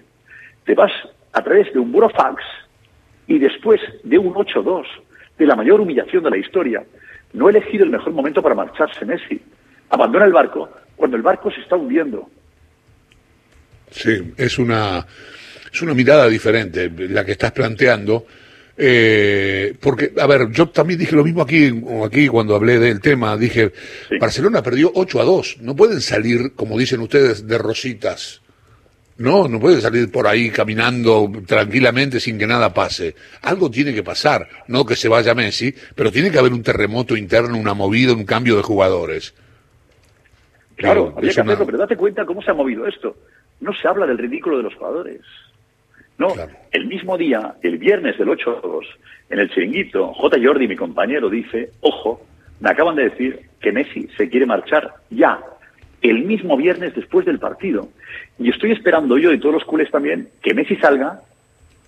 Te 0.66 0.74
vas 0.74 0.92
a 1.34 1.44
través 1.44 1.72
de 1.72 1.78
un 1.78 1.92
burofax 1.92 2.44
y 3.28 3.38
después 3.38 3.80
de 4.04 4.18
un 4.18 4.34
8-2, 4.34 4.88
de 5.38 5.46
la 5.46 5.56
mayor 5.56 5.82
humillación 5.82 6.24
de 6.24 6.32
la 6.32 6.38
historia. 6.38 6.84
No 7.34 7.46
ha 7.46 7.52
elegido 7.52 7.84
el 7.84 7.92
mejor 7.92 8.12
momento 8.14 8.42
para 8.42 8.56
marcharse 8.56 9.06
Messi. 9.06 9.40
Abandona 9.92 10.26
el 10.26 10.34
barco 10.34 10.68
cuando 10.98 11.16
el 11.16 11.24
barco 11.24 11.50
se 11.52 11.62
está 11.62 11.78
hundiendo. 11.78 12.30
Sí, 13.90 14.34
es 14.36 14.60
una, 14.60 15.06
es 15.72 15.82
una 15.82 15.94
mirada 15.94 16.28
diferente 16.28 16.90
la 16.90 17.24
que 17.24 17.32
estás 17.32 17.54
planteando. 17.54 18.26
Eh, 18.80 19.74
porque, 19.80 20.14
a 20.20 20.28
ver, 20.28 20.52
yo 20.52 20.70
también 20.70 21.00
dije 21.00 21.16
lo 21.16 21.24
mismo 21.24 21.42
aquí, 21.42 21.72
aquí 22.06 22.28
cuando 22.28 22.56
hablé 22.56 22.78
del 22.78 23.00
tema, 23.00 23.36
dije, 23.36 23.72
Barcelona 24.20 24.62
perdió 24.62 24.92
8 24.94 25.22
a 25.22 25.24
2, 25.24 25.58
no 25.62 25.76
pueden 25.76 26.00
salir, 26.00 26.54
como 26.54 26.78
dicen 26.78 27.00
ustedes, 27.00 27.48
de 27.48 27.58
rositas. 27.58 28.42
No, 29.18 29.48
no 29.48 29.60
pueden 29.60 29.82
salir 29.82 30.12
por 30.12 30.28
ahí 30.28 30.52
caminando 30.52 31.32
tranquilamente 31.48 32.20
sin 32.20 32.38
que 32.38 32.46
nada 32.46 32.72
pase. 32.72 33.16
Algo 33.42 33.72
tiene 33.72 33.96
que 33.96 34.04
pasar, 34.04 34.48
no 34.68 34.86
que 34.86 34.96
se 34.96 35.08
vaya 35.08 35.34
Messi, 35.34 35.74
pero 35.96 36.12
tiene 36.12 36.30
que 36.30 36.38
haber 36.38 36.54
un 36.54 36.62
terremoto 36.62 37.18
interno, 37.18 37.58
una 37.58 37.74
movida, 37.74 38.14
un 38.14 38.26
cambio 38.26 38.58
de 38.58 38.62
jugadores. 38.62 39.34
Claro, 40.78 41.14
había 41.18 41.34
que 41.34 41.42
hacerlo, 41.42 41.66
pero 41.66 41.78
date 41.80 41.98
cuenta 41.98 42.26
cómo 42.26 42.42
se 42.42 42.52
ha 42.52 42.54
movido 42.54 42.88
esto. 42.88 43.16
No 43.60 43.74
se 43.74 43.88
habla 43.88 44.06
del 44.06 44.18
ridículo 44.18 44.58
de 44.58 44.64
los 44.64 44.76
jugadores. 44.76 45.22
No, 46.18 46.34
el 46.72 46.88
mismo 46.88 47.18
día, 47.18 47.56
el 47.62 47.78
viernes 47.78 48.18
del 48.18 48.30
8-2, 48.30 48.86
en 49.30 49.40
el 49.40 49.50
chiringuito, 49.50 50.14
J. 50.14 50.38
Jordi, 50.42 50.68
mi 50.68 50.76
compañero, 50.76 51.30
dice, 51.30 51.72
ojo, 51.82 52.22
me 52.60 52.70
acaban 52.70 52.96
de 52.96 53.10
decir 53.10 53.42
que 53.60 53.72
Messi 53.72 54.08
se 54.18 54.30
quiere 54.30 54.46
marchar 54.46 54.94
ya, 55.10 55.40
el 56.02 56.26
mismo 56.26 56.58
viernes 56.58 56.96
después 56.96 57.26
del 57.26 57.40
partido. 57.40 57.90
Y 58.40 58.50
estoy 58.50 58.72
esperando 58.72 59.18
yo 59.18 59.32
y 59.32 59.40
todos 59.40 59.56
los 59.56 59.66
culés 59.66 59.92
también 59.92 60.30
que 60.42 60.54
Messi 60.54 60.76
salga, 60.78 61.22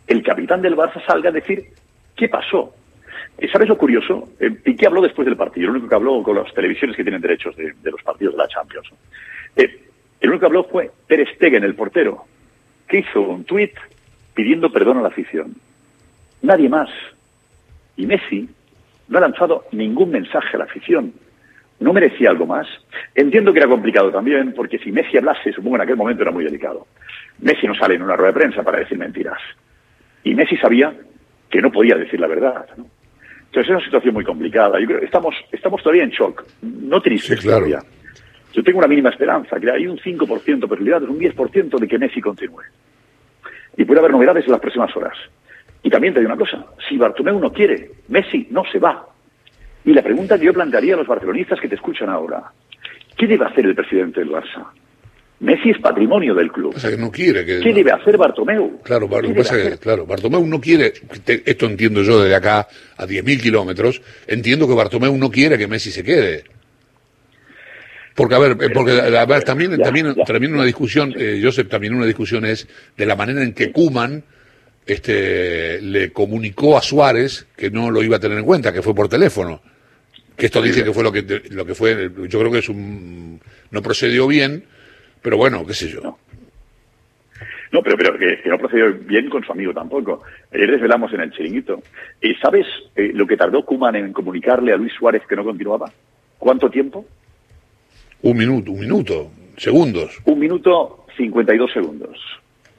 el 0.08 0.24
capitán 0.24 0.62
del 0.62 0.76
Barça 0.76 1.04
salga 1.06 1.30
a 1.30 1.34
decir 1.34 1.66
qué 2.16 2.28
pasó. 2.28 2.74
¿Sabes 3.52 3.70
lo 3.70 3.78
curioso? 3.78 4.30
Eh, 4.40 4.52
Piqué 4.52 4.88
habló 4.88 5.02
después 5.02 5.26
del 5.26 5.38
partido, 5.38 5.66
el 5.66 5.72
único 5.72 5.90
que 5.90 5.96
habló 5.96 6.22
con 6.22 6.36
las 6.36 6.54
televisiones 6.54 6.96
que 6.96 7.04
tienen 7.04 7.22
derechos 7.22 7.56
de, 7.56 7.74
los 7.84 8.02
partidos 8.04 8.34
de 8.34 8.38
la 8.38 8.48
Champions. 8.48 8.90
Eh, 9.56 9.80
el 10.20 10.30
único 10.30 10.42
que 10.42 10.46
habló 10.46 10.64
fue 10.66 10.92
Ter 11.08 11.28
Stegen, 11.36 11.64
el 11.64 11.76
portero, 11.76 12.26
que 12.88 13.00
hizo 13.00 13.22
un 13.22 13.46
tuit 13.46 13.74
pidiendo 14.34 14.72
perdón 14.72 14.98
a 14.98 15.02
la 15.02 15.08
afición. 15.08 15.56
Nadie 16.42 16.70
más. 16.70 16.90
Y 17.96 18.06
Messi 18.06 18.50
no 19.08 19.18
ha 19.18 19.22
lanzado 19.22 19.66
ningún 19.72 20.12
mensaje 20.12 20.56
a 20.56 20.60
la 20.60 20.66
afición. 20.66 21.14
¿No 21.80 21.94
merecía 21.94 22.30
algo 22.30 22.46
más? 22.46 22.68
Entiendo 23.16 23.54
que 23.54 23.60
era 23.60 23.68
complicado 23.68 24.12
también, 24.12 24.54
porque 24.54 24.80
si 24.80 24.92
Messi 24.92 25.18
hablase, 25.18 25.54
supongo 25.54 25.78
en 25.78 25.82
aquel 25.84 25.96
momento 25.96 26.24
era 26.24 26.32
muy 26.32 26.44
delicado. 26.44 26.88
Messi 27.40 27.68
no 27.68 27.76
sale 27.76 27.96
en 27.96 28.02
una 28.02 28.16
rueda 28.16 28.34
de 28.34 28.40
prensa 28.40 28.64
para 28.64 28.80
decir 28.80 28.98
mentiras. 28.98 29.40
Y 30.24 30.36
Messi 30.36 30.58
sabía 30.58 30.94
que 31.50 31.62
no 31.62 31.72
podía 31.72 31.96
decir 31.96 32.20
la 32.20 32.28
verdad. 32.28 32.66
Entonces 33.50 33.72
es 33.72 33.78
una 33.78 33.86
situación 33.86 34.14
muy 34.14 34.24
complicada. 34.24 34.80
Yo 34.80 34.86
creo 34.86 35.00
que 35.00 35.06
estamos, 35.06 35.36
estamos 35.52 35.82
todavía 35.82 36.04
en 36.04 36.12
shock, 36.12 36.46
no 36.62 37.02
tristes 37.02 37.44
todavía. 37.44 37.80
Yo 38.54 38.64
tengo 38.64 38.78
una 38.78 38.88
mínima 38.88 39.10
esperanza, 39.10 39.60
que 39.60 39.72
hay 39.72 39.88
un 39.88 39.98
5% 39.98 40.60
de 40.60 40.68
posibilidades, 40.68 41.10
un 41.10 41.20
10% 41.20 41.80
de 41.80 41.88
que 41.88 41.98
Messi 41.98 42.22
continúe. 42.22 42.62
Y 43.76 43.86
puede 43.86 44.00
haber 44.00 44.12
novedades 44.12 44.46
en 44.46 44.52
las 44.52 44.62
próximas 44.62 44.96
horas. 44.96 45.18
Y 45.82 45.90
también 45.90 46.14
te 46.14 46.20
digo 46.20 46.32
una 46.32 46.40
cosa, 46.40 46.64
si 46.88 46.98
Bartomeu 46.98 47.40
no 47.40 47.52
quiere, 47.52 47.92
Messi 48.10 48.48
no 48.52 48.64
se 48.72 48.78
va. 48.78 49.08
Y 49.84 49.94
la 49.94 50.04
pregunta 50.04 50.38
que 50.38 50.46
yo 50.46 50.54
plantearía 50.54 50.94
a 50.94 50.98
los 50.98 51.08
barcelonistas 51.08 51.60
que 51.60 51.70
te 51.70 51.76
escuchan 51.76 52.10
ahora, 52.10 52.52
¿qué 53.18 53.26
debe 53.26 53.46
hacer 53.46 53.66
el 53.66 53.76
presidente 53.76 54.20
del 54.20 54.30
Barça? 54.30 54.68
Messi 55.40 55.70
es 55.70 55.80
patrimonio 55.80 56.36
del 56.36 56.52
club. 56.52 56.74
O 56.76 56.80
sea, 56.80 56.90
que 56.90 56.98
no 56.98 57.12
quiere 57.12 57.46
que... 57.46 57.60
¿Qué 57.60 57.74
debe 57.74 57.92
hacer 57.92 58.18
Bartomeu? 58.18 58.82
Claro, 58.84 59.10
claro, 59.80 60.06
Bartomeu 60.06 60.46
no 60.46 60.60
quiere, 60.60 60.94
esto 61.46 61.66
entiendo 61.66 62.04
yo 62.04 62.22
desde 62.22 62.36
acá 62.36 62.68
a 62.98 63.06
10.000 63.06 63.42
kilómetros, 63.42 64.02
entiendo 64.28 64.68
que 64.68 64.74
Bartomeu 64.74 65.18
no 65.18 65.32
quiere 65.32 65.58
que 65.58 65.68
Messi 65.68 65.92
se 65.92 66.04
quede. 66.04 66.44
Porque, 68.16 68.36
a 68.36 68.40
ver, 68.40 68.58
eh, 68.60 68.70
porque, 68.74 68.92
a 69.00 69.26
ver, 69.26 69.44
también, 69.46 69.78
también, 69.78 70.14
también 70.26 70.54
una 70.54 70.66
discusión, 70.66 71.14
eh, 71.18 71.40
Joseph, 71.42 71.70
también 71.70 71.94
una 71.94 72.06
discusión 72.06 72.46
es 72.46 72.68
de 72.98 73.06
la 73.06 73.16
manera 73.16 73.42
en 73.42 73.54
que 73.54 73.72
Kuman 73.72 74.22
este, 74.86 75.82
le 75.82 76.12
comunicó 76.12 76.78
a 76.78 76.82
Suárez 76.82 77.48
que 77.56 77.72
no 77.72 77.90
lo 77.92 78.04
iba 78.04 78.18
a 78.18 78.20
tener 78.20 78.38
en 78.38 78.44
cuenta, 78.44 78.74
que 78.74 78.82
fue 78.82 78.94
por 78.94 79.08
teléfono. 79.08 79.62
Que 80.36 80.48
esto 80.48 80.62
dice 80.62 80.84
que 80.84 80.92
fue 80.92 81.04
lo 81.04 81.14
que, 81.14 81.44
lo 81.50 81.66
que 81.66 81.76
fue, 81.76 82.12
yo 82.28 82.40
creo 82.40 82.52
que 82.52 82.60
es 82.60 82.68
un, 82.68 83.40
no 83.72 83.82
procedió 83.82 84.28
bien, 84.28 84.66
pero 85.22 85.38
bueno, 85.38 85.66
qué 85.66 85.74
sé 85.74 85.90
yo. 85.90 86.02
No. 87.72 87.84
pero, 87.84 87.98
pero 87.98 88.18
que, 88.18 88.42
no 88.46 88.58
procedió 88.58 88.94
bien 88.94 89.30
con 89.30 89.44
su 89.44 89.52
amigo 89.52 89.74
tampoco. 89.74 90.24
Ayer 90.54 90.72
desvelamos 90.72 91.14
en 91.14 91.22
el 91.22 91.32
chiringuito. 91.32 91.82
¿Y 92.22 92.34
sabes 92.36 92.66
eh, 92.96 93.12
lo 93.14 93.28
que 93.28 93.38
tardó 93.38 93.64
Kuman 93.64 93.96
en 93.96 94.14
comunicarle 94.14 94.74
a 94.74 94.78
Luis 94.78 94.94
Suárez 94.94 95.24
que 95.28 95.36
no 95.36 95.44
continuaba? 95.44 95.92
¿Cuánto 96.38 96.70
tiempo? 96.70 97.06
Un 98.22 98.38
minuto, 98.38 98.72
un 98.72 98.80
minuto, 98.80 99.32
segundos. 99.58 100.18
Un 100.26 100.40
minuto, 100.40 101.06
52 101.16 101.72
segundos 101.72 102.20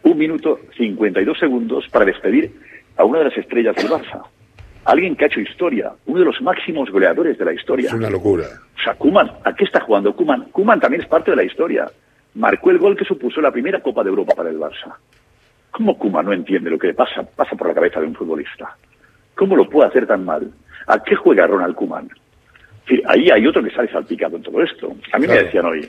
un 0.03 0.19
minuto 0.19 0.61
52 0.77 1.39
segundos 1.39 1.87
para 1.91 2.05
despedir 2.05 2.53
a 2.97 3.05
una 3.05 3.19
de 3.19 3.25
las 3.27 3.39
estrellas 3.39 3.77
del 3.77 3.89
Barça. 3.89 4.23
Alguien 4.85 5.15
que 5.15 5.25
ha 5.25 5.27
hecho 5.27 5.41
historia, 5.41 5.93
uno 6.07 6.21
de 6.21 6.25
los 6.25 6.41
máximos 6.41 6.91
goleadores 6.91 7.39
de 7.39 7.45
la 7.45 7.53
historia. 7.53 7.89
Es 7.89 7.93
una 7.93 8.11
locura. 8.11 8.45
O 8.79 8.83
sea, 8.83 8.95
Kuman, 8.95 9.31
¿a 9.45 9.55
qué 9.55 9.65
está 9.65 9.81
jugando 9.81 10.15
Kuman? 10.17 10.45
Kuman 10.53 10.81
también 10.81 11.03
es 11.03 11.09
parte 11.09 11.31
de 11.31 11.37
la 11.37 11.45
historia. 11.45 11.91
Marcó 12.35 12.71
el 12.71 12.79
gol 12.79 12.97
que 12.97 13.05
supuso 13.05 13.41
la 13.41 13.51
primera 13.51 13.81
Copa 13.81 14.03
de 14.03 14.11
Europa 14.11 14.35
para 14.35 14.51
el 14.51 14.59
Barça. 14.59 14.95
¿Cómo 15.71 15.99
Kuman 15.99 16.27
no 16.27 16.33
entiende 16.33 16.71
lo 16.71 16.79
que 16.79 16.95
pasa, 16.95 17.23
pasa 17.23 17.57
por 17.57 17.69
la 17.69 17.75
cabeza 17.75 18.01
de 18.01 18.07
un 18.07 18.15
futbolista? 18.15 18.77
¿Cómo 19.35 19.57
lo 19.57 19.69
puede 19.69 19.89
hacer 19.89 20.07
tan 20.07 20.25
mal? 20.25 20.51
¿A 20.87 21.03
qué 21.03 21.15
juega 21.15 21.47
Ronald 21.47 21.75
Kuman? 21.75 22.09
ahí 23.07 23.31
hay 23.31 23.47
otro 23.47 23.63
que 23.63 23.71
sale 23.71 23.91
salpicado 23.91 24.37
en 24.37 24.43
todo 24.43 24.63
esto. 24.63 24.95
A 25.13 25.19
mí 25.19 25.27
me 25.27 25.35
decían 25.35 25.65
hoy, 25.65 25.89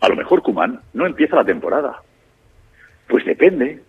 a 0.00 0.08
lo 0.08 0.16
mejor 0.16 0.42
Kuman 0.42 0.80
no 0.94 1.06
empieza 1.06 1.36
la 1.36 1.44
temporada. 1.44 2.00
Pues 3.08 3.24
depende. 3.24 3.80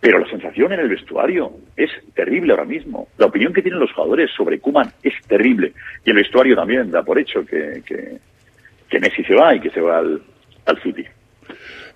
Pero 0.00 0.18
la 0.18 0.30
sensación 0.30 0.72
en 0.72 0.80
el 0.80 0.88
vestuario 0.88 1.52
es 1.76 1.90
terrible 2.14 2.52
ahora 2.52 2.64
mismo. 2.64 3.08
La 3.18 3.26
opinión 3.26 3.52
que 3.52 3.60
tienen 3.60 3.80
los 3.80 3.92
jugadores 3.92 4.30
sobre 4.34 4.58
Kuman 4.58 4.90
es 5.02 5.12
terrible. 5.26 5.74
Y 6.04 6.10
el 6.10 6.16
vestuario 6.16 6.56
también 6.56 6.90
da 6.90 7.02
por 7.02 7.18
hecho 7.18 7.44
que, 7.44 7.82
que, 7.84 8.98
Messi 8.98 9.22
se 9.24 9.34
va 9.34 9.54
y 9.54 9.60
que 9.60 9.70
se 9.70 9.80
va 9.80 9.98
al, 9.98 10.22
al 10.66 10.82
City. 10.82 11.04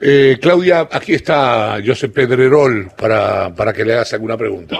Eh, 0.00 0.38
Claudia, 0.40 0.88
aquí 0.90 1.14
está 1.14 1.78
Josep 1.84 2.12
Pedrerol 2.12 2.90
para, 2.96 3.54
para 3.54 3.72
que 3.72 3.84
le 3.84 3.94
hagas 3.94 4.12
alguna 4.12 4.36
pregunta. 4.36 4.76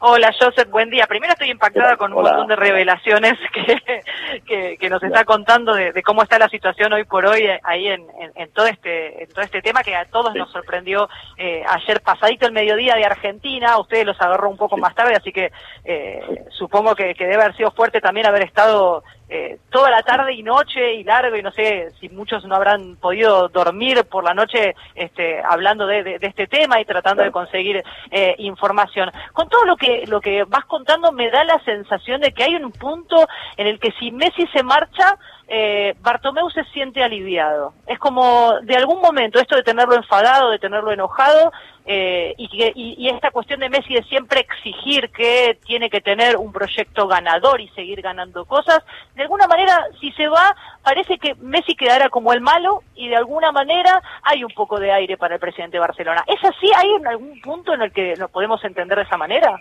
Hola, 0.00 0.32
Joseph, 0.38 0.70
buen 0.70 0.90
día. 0.90 1.08
Primero 1.08 1.32
estoy 1.32 1.50
impactada 1.50 1.96
con 1.96 2.12
un 2.12 2.22
montón 2.22 2.46
de 2.46 2.54
revelaciones 2.54 3.34
que, 4.46 4.76
que, 4.78 4.88
nos 4.88 5.02
está 5.02 5.24
contando 5.24 5.74
de, 5.74 6.02
cómo 6.04 6.22
está 6.22 6.38
la 6.38 6.48
situación 6.48 6.92
hoy 6.92 7.02
por 7.02 7.26
hoy 7.26 7.40
eh, 7.40 7.60
ahí 7.64 7.88
en, 7.88 8.06
en, 8.36 8.50
todo 8.52 8.66
este 8.66 9.24
en 9.24 9.28
todo 9.30 9.42
este 9.42 9.60
tema 9.60 9.82
que 9.82 9.96
a 9.96 10.04
todos 10.04 10.34
nos 10.36 10.52
sorprendió 10.52 11.08
eh, 11.36 11.64
ayer 11.66 12.00
pasadito 12.00 12.46
el 12.46 12.52
mediodía 12.52 12.94
de 12.94 13.06
Argentina. 13.06 13.76
ustedes 13.78 14.06
los 14.06 14.20
agarró 14.20 14.48
un 14.48 14.56
poco 14.56 14.76
más 14.76 14.94
tarde, 14.94 15.16
así 15.16 15.32
que 15.32 15.50
eh, 15.84 16.44
supongo 16.50 16.94
que, 16.94 17.14
que 17.14 17.26
debe 17.26 17.42
haber 17.42 17.56
sido 17.56 17.72
fuerte 17.72 18.00
también 18.00 18.26
haber 18.26 18.42
estado 18.42 19.02
eh, 19.28 19.58
toda 19.70 19.90
la 19.90 20.02
tarde 20.02 20.32
y 20.32 20.42
noche 20.42 20.94
y 20.94 21.04
largo 21.04 21.36
y 21.36 21.42
no 21.42 21.52
sé 21.52 21.90
si 22.00 22.08
muchos 22.08 22.44
no 22.46 22.54
habrán 22.54 22.96
podido 22.96 23.48
dormir 23.48 24.04
por 24.04 24.24
la 24.24 24.32
noche 24.32 24.74
este, 24.94 25.42
hablando 25.42 25.86
de, 25.86 26.18
este 26.20 26.46
tema 26.46 26.80
y 26.80 26.86
tratando 26.86 27.22
de 27.22 27.30
conseguir 27.30 27.82
eh, 28.10 28.34
información. 28.38 29.10
Con 29.32 29.48
todo 29.48 29.64
lo 29.66 29.76
que, 29.76 30.04
lo 30.06 30.20
que 30.20 30.44
vas 30.44 30.64
contando 30.64 31.12
me 31.12 31.30
da 31.30 31.44
la 31.44 31.62
sensación 31.64 32.20
de 32.20 32.32
que 32.32 32.44
hay 32.44 32.54
un 32.54 32.72
punto 32.72 33.26
en 33.56 33.66
el 33.66 33.78
que 33.78 33.92
si 33.98 34.10
Messi 34.12 34.46
se 34.46 34.62
marcha, 34.62 35.18
eh, 35.46 35.94
Bartomeu 36.00 36.50
se 36.50 36.64
siente 36.64 37.02
aliviado. 37.02 37.72
Es 37.86 37.98
como 37.98 38.54
de 38.62 38.76
algún 38.76 39.00
momento 39.00 39.38
esto 39.38 39.56
de 39.56 39.62
tenerlo 39.62 39.94
enfadado, 39.94 40.50
de 40.50 40.58
tenerlo 40.58 40.92
enojado, 40.92 41.52
eh, 41.90 42.34
y, 42.36 42.48
y, 42.74 43.08
esta 43.08 43.30
cuestión 43.30 43.60
de 43.60 43.70
Messi 43.70 43.94
de 43.94 44.02
siempre 44.02 44.40
exigir 44.40 45.08
que 45.08 45.58
tiene 45.64 45.88
que 45.88 46.02
tener 46.02 46.36
un 46.36 46.52
proyecto 46.52 47.08
ganador 47.08 47.62
y 47.62 47.68
seguir 47.68 48.02
ganando 48.02 48.44
cosas, 48.44 48.84
de 49.14 49.22
alguna 49.22 49.46
manera, 49.46 49.86
si 49.98 50.12
se 50.12 50.28
va, 50.28 50.54
parece 50.82 51.16
que 51.16 51.34
Messi 51.36 51.74
quedará 51.74 52.10
como 52.10 52.34
el 52.34 52.42
malo 52.42 52.82
y 52.94 53.08
de 53.08 53.16
alguna 53.16 53.52
manera 53.52 54.02
hay 54.22 54.44
un 54.44 54.50
poco 54.50 54.78
de 54.78 54.92
aire 54.92 55.16
para 55.16 55.36
el 55.36 55.40
presidente 55.40 55.78
de 55.78 55.80
Barcelona. 55.80 56.22
¿Es 56.26 56.44
así? 56.44 56.70
¿Hay 56.76 56.90
algún 57.06 57.40
punto 57.40 57.72
en 57.72 57.80
el 57.80 57.90
que 57.90 58.12
nos 58.18 58.30
podemos 58.30 58.62
entender 58.64 58.98
de 58.98 59.04
esa 59.04 59.16
manera? 59.16 59.58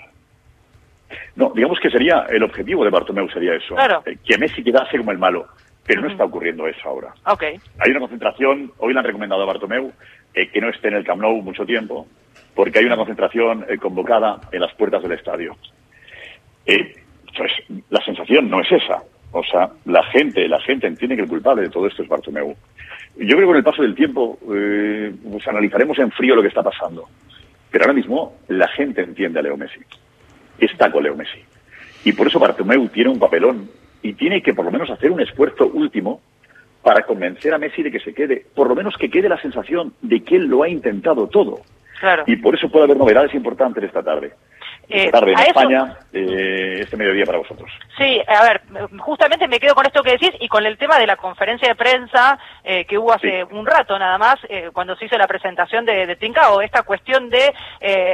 No, 1.37 1.53
digamos 1.55 1.79
que 1.79 1.89
sería 1.89 2.25
el 2.27 2.43
objetivo 2.43 2.83
de 2.83 2.89
Bartomeu 2.89 3.29
sería 3.29 3.53
eso, 3.53 3.73
claro. 3.73 4.03
Eh, 4.05 4.17
que 4.25 4.37
Messi 4.37 4.61
quedase 4.61 4.97
como 4.97 5.11
el 5.11 5.17
malo 5.17 5.47
pero 5.87 6.01
no 6.01 6.09
está 6.09 6.25
ocurriendo 6.25 6.67
eso 6.67 6.89
ahora. 6.89 7.13
Okay. 7.25 7.57
Hay 7.79 7.91
una 7.91 8.01
concentración, 8.01 8.73
hoy 8.77 8.93
le 8.93 8.99
han 8.99 9.05
recomendado 9.05 9.41
a 9.41 9.45
Bartomeu 9.45 9.93
eh, 10.37 10.49
que 10.49 10.61
no 10.61 10.69
esté 10.69 10.89
en 10.89 10.93
el 10.93 11.03
Camp 11.03 11.19
Nou 11.19 11.41
mucho 11.41 11.65
tiempo, 11.65 12.05
porque 12.53 12.77
hay 12.77 12.85
una 12.85 12.95
concentración 12.95 13.65
eh, 13.67 13.79
convocada 13.79 14.39
en 14.51 14.61
las 14.61 14.71
puertas 14.75 15.01
del 15.01 15.13
estadio. 15.13 15.57
Eh, 16.63 16.93
pues 17.35 17.51
la 17.89 17.99
sensación 18.05 18.47
no 18.47 18.61
es 18.61 18.71
esa. 18.71 19.01
O 19.31 19.43
sea, 19.43 19.71
la 19.85 20.03
gente, 20.03 20.47
la 20.47 20.61
gente 20.61 20.85
entiende 20.85 21.15
que 21.15 21.23
el 21.23 21.27
culpable 21.27 21.63
de 21.63 21.69
todo 21.69 21.87
esto 21.87 22.03
es 22.03 22.07
Bartomeu. 22.07 22.55
Yo 23.15 23.35
creo 23.35 23.39
que 23.39 23.45
con 23.45 23.55
el 23.55 23.63
paso 23.63 23.81
del 23.81 23.95
tiempo 23.95 24.37
pues 24.39 25.47
analizaremos 25.47 25.97
en 25.97 26.11
frío 26.11 26.35
lo 26.35 26.43
que 26.43 26.49
está 26.49 26.61
pasando. 26.61 27.05
Pero 27.71 27.85
ahora 27.85 27.95
mismo 27.95 28.35
la 28.47 28.67
gente 28.67 29.01
entiende 29.01 29.39
a 29.39 29.41
Leo 29.41 29.57
Messi. 29.57 29.79
Está 30.59 30.91
con 30.91 31.01
Leo 31.01 31.15
Messi. 31.15 31.39
Y 32.05 32.13
por 32.13 32.27
eso 32.27 32.39
Bartomeu 32.39 32.87
tiene 32.89 33.09
un 33.09 33.19
papelón 33.19 33.71
y 34.03 34.13
tiene 34.13 34.43
que 34.43 34.53
por 34.53 34.65
lo 34.65 34.71
menos 34.71 34.91
hacer 34.91 35.09
un 35.09 35.19
esfuerzo 35.19 35.65
último 35.65 36.21
para 36.81 37.03
convencer 37.03 37.53
a 37.53 37.57
Messi 37.57 37.83
de 37.83 37.91
que 37.91 37.99
se 37.99 38.13
quede, 38.13 38.45
por 38.55 38.67
lo 38.67 38.75
menos 38.75 38.95
que 38.97 39.09
quede 39.09 39.29
la 39.29 39.41
sensación 39.41 39.93
de 40.01 40.21
que 40.21 40.35
él 40.35 40.45
lo 40.45 40.63
ha 40.63 40.69
intentado 40.69 41.27
todo. 41.27 41.61
Claro. 41.99 42.23
Y 42.27 42.35
por 42.37 42.55
eso 42.55 42.69
puede 42.69 42.85
haber 42.85 42.97
novedades 42.97 43.33
importantes 43.33 43.83
esta 43.83 44.03
tarde. 44.03 44.33
Eh, 44.89 45.11
tarde 45.11 45.33
en 45.33 45.39
España, 45.39 45.97
eh, 46.13 46.79
este 46.79 46.95
mediodía 46.95 47.25
para 47.25 47.39
vosotros. 47.39 47.69
Sí, 47.97 48.21
a 48.25 48.41
ver, 48.43 48.61
justamente 48.99 49.45
me 49.45 49.59
quedo 49.59 49.75
con 49.75 49.85
esto 49.85 50.01
que 50.01 50.11
decís 50.11 50.31
y 50.39 50.47
con 50.47 50.65
el 50.65 50.77
tema 50.77 50.97
de 50.97 51.05
la 51.05 51.17
conferencia 51.17 51.67
de 51.67 51.75
prensa 51.75 52.39
eh, 52.63 52.85
que 52.85 52.97
hubo 52.97 53.11
hace 53.11 53.43
un 53.43 53.65
rato 53.65 53.99
nada 53.99 54.17
más, 54.17 54.35
cuando 54.71 54.95
se 54.95 55.05
hizo 55.05 55.17
la 55.17 55.27
presentación 55.27 55.83
de, 55.83 56.05
de 56.05 56.15
Tincao, 56.15 56.61
esta 56.61 56.83
cuestión 56.83 57.29
de, 57.29 57.53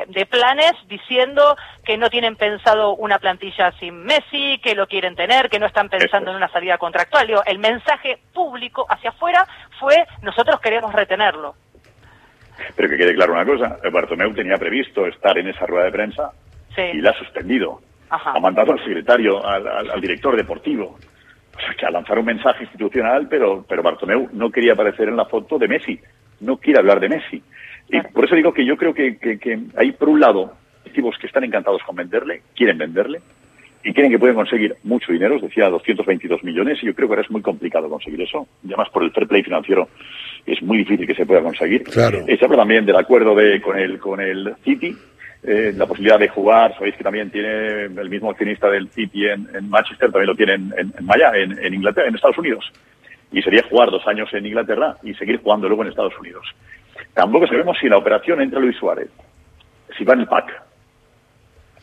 de 0.07 0.25
planes 0.25 0.73
diciendo 0.87 1.55
que 1.85 1.95
no 1.95 2.09
tienen 2.09 2.35
pensado 2.35 2.95
una 2.95 3.19
plantilla 3.19 3.71
sin 3.79 4.03
Messi, 4.03 4.59
que 4.63 4.73
lo 4.73 4.87
quieren 4.87 5.15
tener, 5.15 5.49
que 5.49 5.59
no 5.59 5.67
están 5.67 5.89
pensando 5.89 6.31
en 6.31 6.37
una 6.37 6.51
salida 6.51 6.79
contractual. 6.79 7.27
Digo, 7.27 7.43
el 7.45 7.59
mensaje 7.59 8.17
público 8.33 8.85
hacia 8.89 9.11
afuera 9.11 9.45
fue 9.79 10.05
nosotros 10.23 10.59
queremos 10.59 10.91
retenerlo. 10.91 11.53
Pero 12.75 12.89
que 12.89 12.97
quede 12.97 13.15
claro 13.15 13.33
una 13.33 13.45
cosa, 13.45 13.77
Bartomeu 13.91 14.33
tenía 14.33 14.57
previsto 14.57 15.05
estar 15.05 15.37
en 15.37 15.49
esa 15.49 15.65
rueda 15.65 15.85
de 15.85 15.91
prensa 15.91 16.31
y 16.77 17.01
la 17.01 17.11
ha 17.11 17.17
suspendido. 17.17 17.81
Ha 18.09 18.39
mandado 18.39 18.73
al 18.73 18.79
secretario, 18.83 19.43
al, 19.45 19.99
director 19.99 20.35
deportivo. 20.35 20.97
O 21.55 21.59
sea, 21.59 21.73
que 21.77 21.85
a 21.85 21.91
lanzar 21.91 22.17
un 22.19 22.25
mensaje 22.25 22.63
institucional, 22.63 23.27
pero, 23.27 23.65
pero 23.67 23.83
Bartomeu 23.83 24.29
no 24.33 24.51
quería 24.51 24.73
aparecer 24.73 25.09
en 25.09 25.15
la 25.15 25.25
foto 25.25 25.57
de 25.57 25.67
Messi. 25.67 25.99
No 26.41 26.57
quiere 26.57 26.79
hablar 26.79 26.99
de 26.99 27.09
Messi. 27.09 27.41
Y 27.89 28.01
por 28.01 28.25
eso 28.25 28.35
digo 28.35 28.53
que 28.53 28.65
yo 28.65 28.77
creo 28.77 28.93
que, 28.93 29.17
que, 29.17 29.59
hay, 29.75 29.91
por 29.93 30.09
un 30.09 30.19
lado, 30.19 30.53
equipos 30.85 31.15
que 31.19 31.27
están 31.27 31.43
encantados 31.43 31.81
con 31.83 31.95
venderle, 31.95 32.41
quieren 32.55 32.77
venderle, 32.77 33.19
y 33.83 33.93
creen 33.93 34.11
que 34.11 34.19
pueden 34.19 34.35
conseguir 34.35 34.75
mucho 34.83 35.11
dinero, 35.11 35.35
os 35.35 35.41
decía 35.41 35.69
222 35.69 36.43
millones, 36.43 36.79
y 36.81 36.85
yo 36.85 36.95
creo 36.95 37.07
que 37.07 37.13
ahora 37.13 37.21
es 37.23 37.31
muy 37.31 37.41
complicado 37.41 37.89
conseguir 37.89 38.21
eso. 38.21 38.47
Y 38.63 38.67
además, 38.67 38.89
por 38.89 39.03
el 39.03 39.11
fair 39.11 39.27
play 39.27 39.43
financiero, 39.43 39.89
es 40.45 40.61
muy 40.61 40.77
difícil 40.77 41.05
que 41.05 41.15
se 41.15 41.25
pueda 41.25 41.41
conseguir. 41.41 41.83
Claro. 41.83 42.19
Eh, 42.27 42.37
se 42.37 42.45
habla 42.45 42.57
también 42.57 42.85
del 42.85 42.95
acuerdo 42.95 43.35
de, 43.35 43.61
con, 43.61 43.77
el, 43.77 43.99
con 43.99 44.21
el 44.21 44.55
City, 44.63 44.95
eh, 45.45 45.73
la 45.75 45.85
posibilidad 45.85 46.19
de 46.19 46.29
jugar. 46.29 46.73
Sabéis 46.75 46.95
que 46.95 47.03
también 47.03 47.29
tiene 47.29 47.83
el 47.83 48.09
mismo 48.09 48.31
accionista 48.31 48.69
del 48.69 48.89
City 48.89 49.27
en, 49.27 49.69
Manchester, 49.69 50.11
también 50.11 50.27
lo 50.27 50.35
tiene 50.35 50.53
en, 50.53 50.73
en, 50.77 50.93
en, 50.97 51.65
en, 51.65 51.73
Inglaterra, 51.73 52.07
en 52.07 52.15
Estados 52.15 52.37
Unidos. 52.37 52.71
Y 53.31 53.41
sería 53.41 53.63
jugar 53.69 53.91
dos 53.91 54.07
años 54.07 54.29
en 54.33 54.45
Inglaterra 54.45 54.95
y 55.03 55.13
seguir 55.15 55.41
jugando 55.41 55.67
luego 55.67 55.83
en 55.83 55.89
Estados 55.89 56.17
Unidos. 56.19 56.45
Tampoco 57.13 57.47
sabemos 57.47 57.77
si 57.79 57.89
la 57.89 57.97
operación 57.97 58.41
entra 58.41 58.59
Luis 58.59 58.77
Suárez, 58.77 59.09
si 59.97 60.03
va 60.03 60.13
en 60.13 60.21
el 60.21 60.27
pack. 60.27 60.63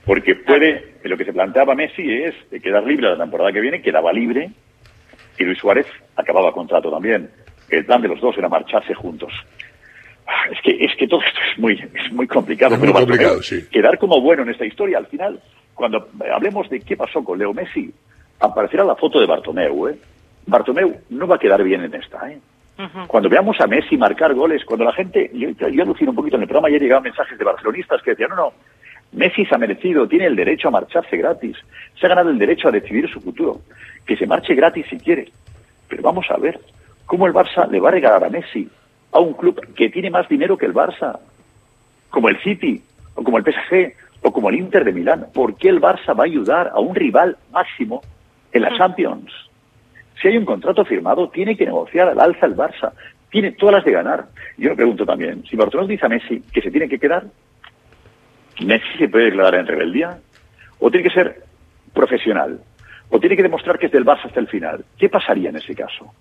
Porque 0.06 0.36
puede, 0.36 0.94
lo 1.04 1.16
que 1.16 1.24
se 1.24 1.32
planteaba 1.32 1.74
Messi 1.74 2.10
es 2.10 2.34
quedar 2.62 2.84
libre 2.84 3.10
la 3.10 3.18
temporada 3.18 3.52
que 3.52 3.60
viene, 3.60 3.82
quedaba 3.82 4.12
libre, 4.12 4.50
y 5.38 5.44
Luis 5.44 5.58
Suárez 5.58 5.86
acababa 6.16 6.52
contrato 6.52 6.90
también. 6.90 7.30
El 7.68 7.84
plan 7.84 8.02
de 8.02 8.08
los 8.08 8.20
dos 8.20 8.36
era 8.38 8.48
marcharse 8.48 8.94
juntos. 8.94 9.32
Ah, 10.30 10.44
es 10.52 10.60
que, 10.62 10.84
es 10.84 10.94
que 10.96 11.08
todo 11.08 11.20
esto 11.22 11.40
es 11.50 11.58
muy, 11.58 11.72
es 11.72 12.12
muy 12.12 12.28
complicado. 12.28 12.76
muy 12.76 12.92
complicado, 12.92 13.42
sí. 13.42 13.66
Quedar 13.68 13.98
como 13.98 14.20
bueno 14.20 14.44
en 14.44 14.50
esta 14.50 14.64
historia, 14.64 14.98
al 14.98 15.06
final, 15.06 15.40
cuando 15.74 16.08
hablemos 16.32 16.70
de 16.70 16.80
qué 16.80 16.96
pasó 16.96 17.24
con 17.24 17.36
Leo 17.36 17.52
Messi, 17.52 17.92
aparecerá 18.38 18.84
la 18.84 18.94
foto 18.94 19.18
de 19.18 19.26
Bartomeu, 19.26 19.88
¿eh? 19.88 19.98
Bartomeu 20.46 21.00
no 21.10 21.26
va 21.26 21.34
a 21.34 21.38
quedar 21.38 21.64
bien 21.64 21.82
en 21.82 21.94
esta, 21.94 22.30
¿eh? 22.30 22.38
Cuando 23.08 23.28
veamos 23.28 23.60
a 23.60 23.66
Messi 23.66 23.98
marcar 23.98 24.32
goles, 24.32 24.64
cuando 24.64 24.86
la 24.86 24.92
gente, 24.92 25.30
yo, 25.34 25.50
yo 25.50 25.82
alucino 25.82 26.12
un 26.12 26.16
poquito 26.16 26.36
en 26.36 26.42
el 26.42 26.48
programa, 26.48 26.68
ayer 26.68 26.80
llegaban 26.80 27.02
mensajes 27.02 27.36
de 27.36 27.44
barcelonistas 27.44 28.00
que 28.00 28.12
decían, 28.12 28.30
no, 28.30 28.36
no, 28.36 28.52
Messi 29.12 29.44
se 29.44 29.54
ha 29.54 29.58
merecido, 29.58 30.08
tiene 30.08 30.26
el 30.26 30.36
derecho 30.36 30.68
a 30.68 30.70
marcharse 30.70 31.16
gratis, 31.16 31.56
se 31.98 32.06
ha 32.06 32.08
ganado 32.08 32.30
el 32.30 32.38
derecho 32.38 32.68
a 32.68 32.70
decidir 32.70 33.10
su 33.10 33.20
futuro, 33.20 33.60
que 34.06 34.16
se 34.16 34.26
marche 34.26 34.54
gratis 34.54 34.86
si 34.88 34.96
quiere. 34.96 35.28
Pero 35.88 36.02
vamos 36.02 36.24
a 36.30 36.38
ver, 36.38 36.58
¿cómo 37.04 37.26
el 37.26 37.34
Barça 37.34 37.68
le 37.68 37.80
va 37.80 37.88
a 37.88 37.92
regalar 37.92 38.24
a 38.24 38.30
Messi 38.30 38.70
a 39.12 39.20
un 39.20 39.34
club 39.34 39.74
que 39.74 39.88
tiene 39.88 40.10
más 40.10 40.28
dinero 40.28 40.56
que 40.56 40.66
el 40.66 40.74
Barça, 40.74 41.18
como 42.10 42.28
el 42.28 42.40
City, 42.42 42.82
o 43.14 43.22
como 43.22 43.38
el 43.38 43.44
PSG, 43.44 43.94
o 44.22 44.32
como 44.32 44.50
el 44.50 44.56
Inter 44.56 44.84
de 44.84 44.92
Milán? 44.92 45.26
¿Por 45.32 45.56
qué 45.56 45.68
el 45.68 45.80
Barça 45.80 46.18
va 46.18 46.24
a 46.24 46.26
ayudar 46.26 46.70
a 46.74 46.80
un 46.80 46.94
rival 46.94 47.36
máximo 47.52 48.02
en 48.52 48.62
la 48.62 48.76
Champions? 48.76 49.32
Si 50.20 50.28
hay 50.28 50.36
un 50.36 50.44
contrato 50.44 50.84
firmado, 50.84 51.28
tiene 51.30 51.56
que 51.56 51.64
negociar 51.64 52.08
al 52.08 52.20
alza 52.20 52.46
el 52.46 52.56
Barça. 52.56 52.92
Tiene 53.30 53.52
todas 53.52 53.76
las 53.76 53.84
de 53.84 53.92
ganar. 53.92 54.26
Yo 54.58 54.70
me 54.70 54.76
pregunto 54.76 55.06
también, 55.06 55.44
si 55.48 55.56
Barcelona 55.56 55.88
dice 55.88 56.06
a 56.06 56.08
Messi 56.08 56.42
que 56.52 56.60
se 56.60 56.70
tiene 56.70 56.88
que 56.88 56.98
quedar, 56.98 57.24
¿Messi 58.60 58.98
se 58.98 59.08
puede 59.08 59.26
declarar 59.26 59.60
en 59.60 59.66
rebeldía? 59.66 60.18
¿O 60.78 60.90
tiene 60.90 61.08
que 61.08 61.14
ser 61.14 61.44
profesional? 61.94 62.60
¿O 63.08 63.18
tiene 63.18 63.36
que 63.36 63.42
demostrar 63.42 63.78
que 63.78 63.86
es 63.86 63.92
del 63.92 64.04
Barça 64.04 64.26
hasta 64.26 64.40
el 64.40 64.48
final? 64.48 64.84
¿Qué 64.98 65.08
pasaría 65.08 65.50
en 65.50 65.56
ese 65.56 65.74
caso? 65.74 66.12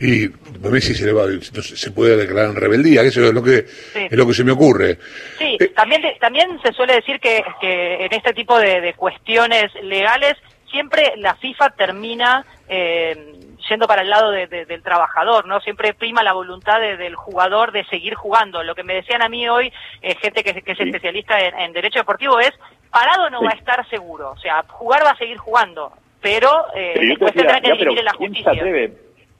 Y 0.00 0.30
Messi 0.68 0.94
se, 0.94 1.06
le 1.06 1.12
va, 1.12 1.24
se 1.42 1.90
puede 1.90 2.16
declarar 2.16 2.50
en 2.50 2.56
rebeldía, 2.56 3.02
eso 3.02 3.22
es 3.22 3.34
lo 3.34 3.42
que 3.42 3.66
es 3.94 4.12
lo 4.16 4.26
que 4.26 4.34
se 4.34 4.44
me 4.44 4.52
ocurre. 4.52 4.98
Sí, 5.38 5.58
eh, 5.60 5.68
también 5.68 6.02
también 6.18 6.58
se 6.62 6.72
suele 6.72 6.94
decir 6.94 7.20
que, 7.20 7.44
que 7.60 8.06
en 8.06 8.12
este 8.14 8.32
tipo 8.32 8.58
de, 8.58 8.94
cuestiones 8.96 9.72
legales 9.82 10.36
siempre 10.70 11.12
la 11.16 11.34
FIFA 11.34 11.70
termina 11.70 12.44
eh, 12.68 13.34
yendo 13.68 13.86
para 13.86 14.02
el 14.02 14.10
lado 14.10 14.30
del 14.30 14.82
trabajador, 14.82 15.46
¿no? 15.46 15.60
Siempre 15.60 15.94
prima 15.94 16.22
la 16.22 16.32
voluntad 16.32 16.80
del 16.80 17.14
jugador 17.14 17.72
de 17.72 17.84
seguir 17.84 18.14
jugando. 18.14 18.62
Lo 18.62 18.74
que 18.74 18.82
me 18.82 18.94
decían 18.94 19.22
a 19.22 19.28
mí 19.28 19.48
hoy, 19.48 19.72
eh, 20.02 20.14
gente 20.16 20.42
que, 20.42 20.50
es 20.50 20.80
especialista 20.80 21.38
en, 21.40 21.72
derecho 21.72 22.00
deportivo, 22.00 22.40
es 22.40 22.52
parado 22.90 23.30
no 23.30 23.42
va 23.42 23.50
a 23.50 23.58
estar 23.58 23.88
seguro. 23.88 24.30
O 24.30 24.38
sea, 24.38 24.64
jugar 24.66 25.04
va 25.04 25.10
a 25.10 25.18
seguir 25.18 25.36
jugando, 25.36 25.92
pero, 26.20 26.66
eh, 26.74 26.94
después 27.00 27.32
tendrá 27.32 27.60
que 27.60 27.70
en 27.70 28.04
la 28.04 28.12
justicia. 28.12 28.64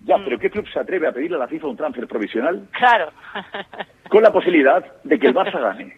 Ya, 0.04 0.16
mm. 0.16 0.24
pero 0.24 0.38
¿qué 0.38 0.50
club 0.50 0.66
se 0.72 0.78
atreve 0.78 1.08
a 1.08 1.12
pedirle 1.12 1.36
a 1.36 1.40
la 1.40 1.48
FIFA 1.48 1.68
un 1.68 1.76
transfer 1.76 2.06
provisional? 2.06 2.66
Claro. 2.72 3.12
con 4.08 4.22
la 4.22 4.32
posibilidad 4.32 4.84
de 5.04 5.18
que 5.18 5.26
el 5.28 5.34
Barça 5.34 5.60
gane. 5.60 5.94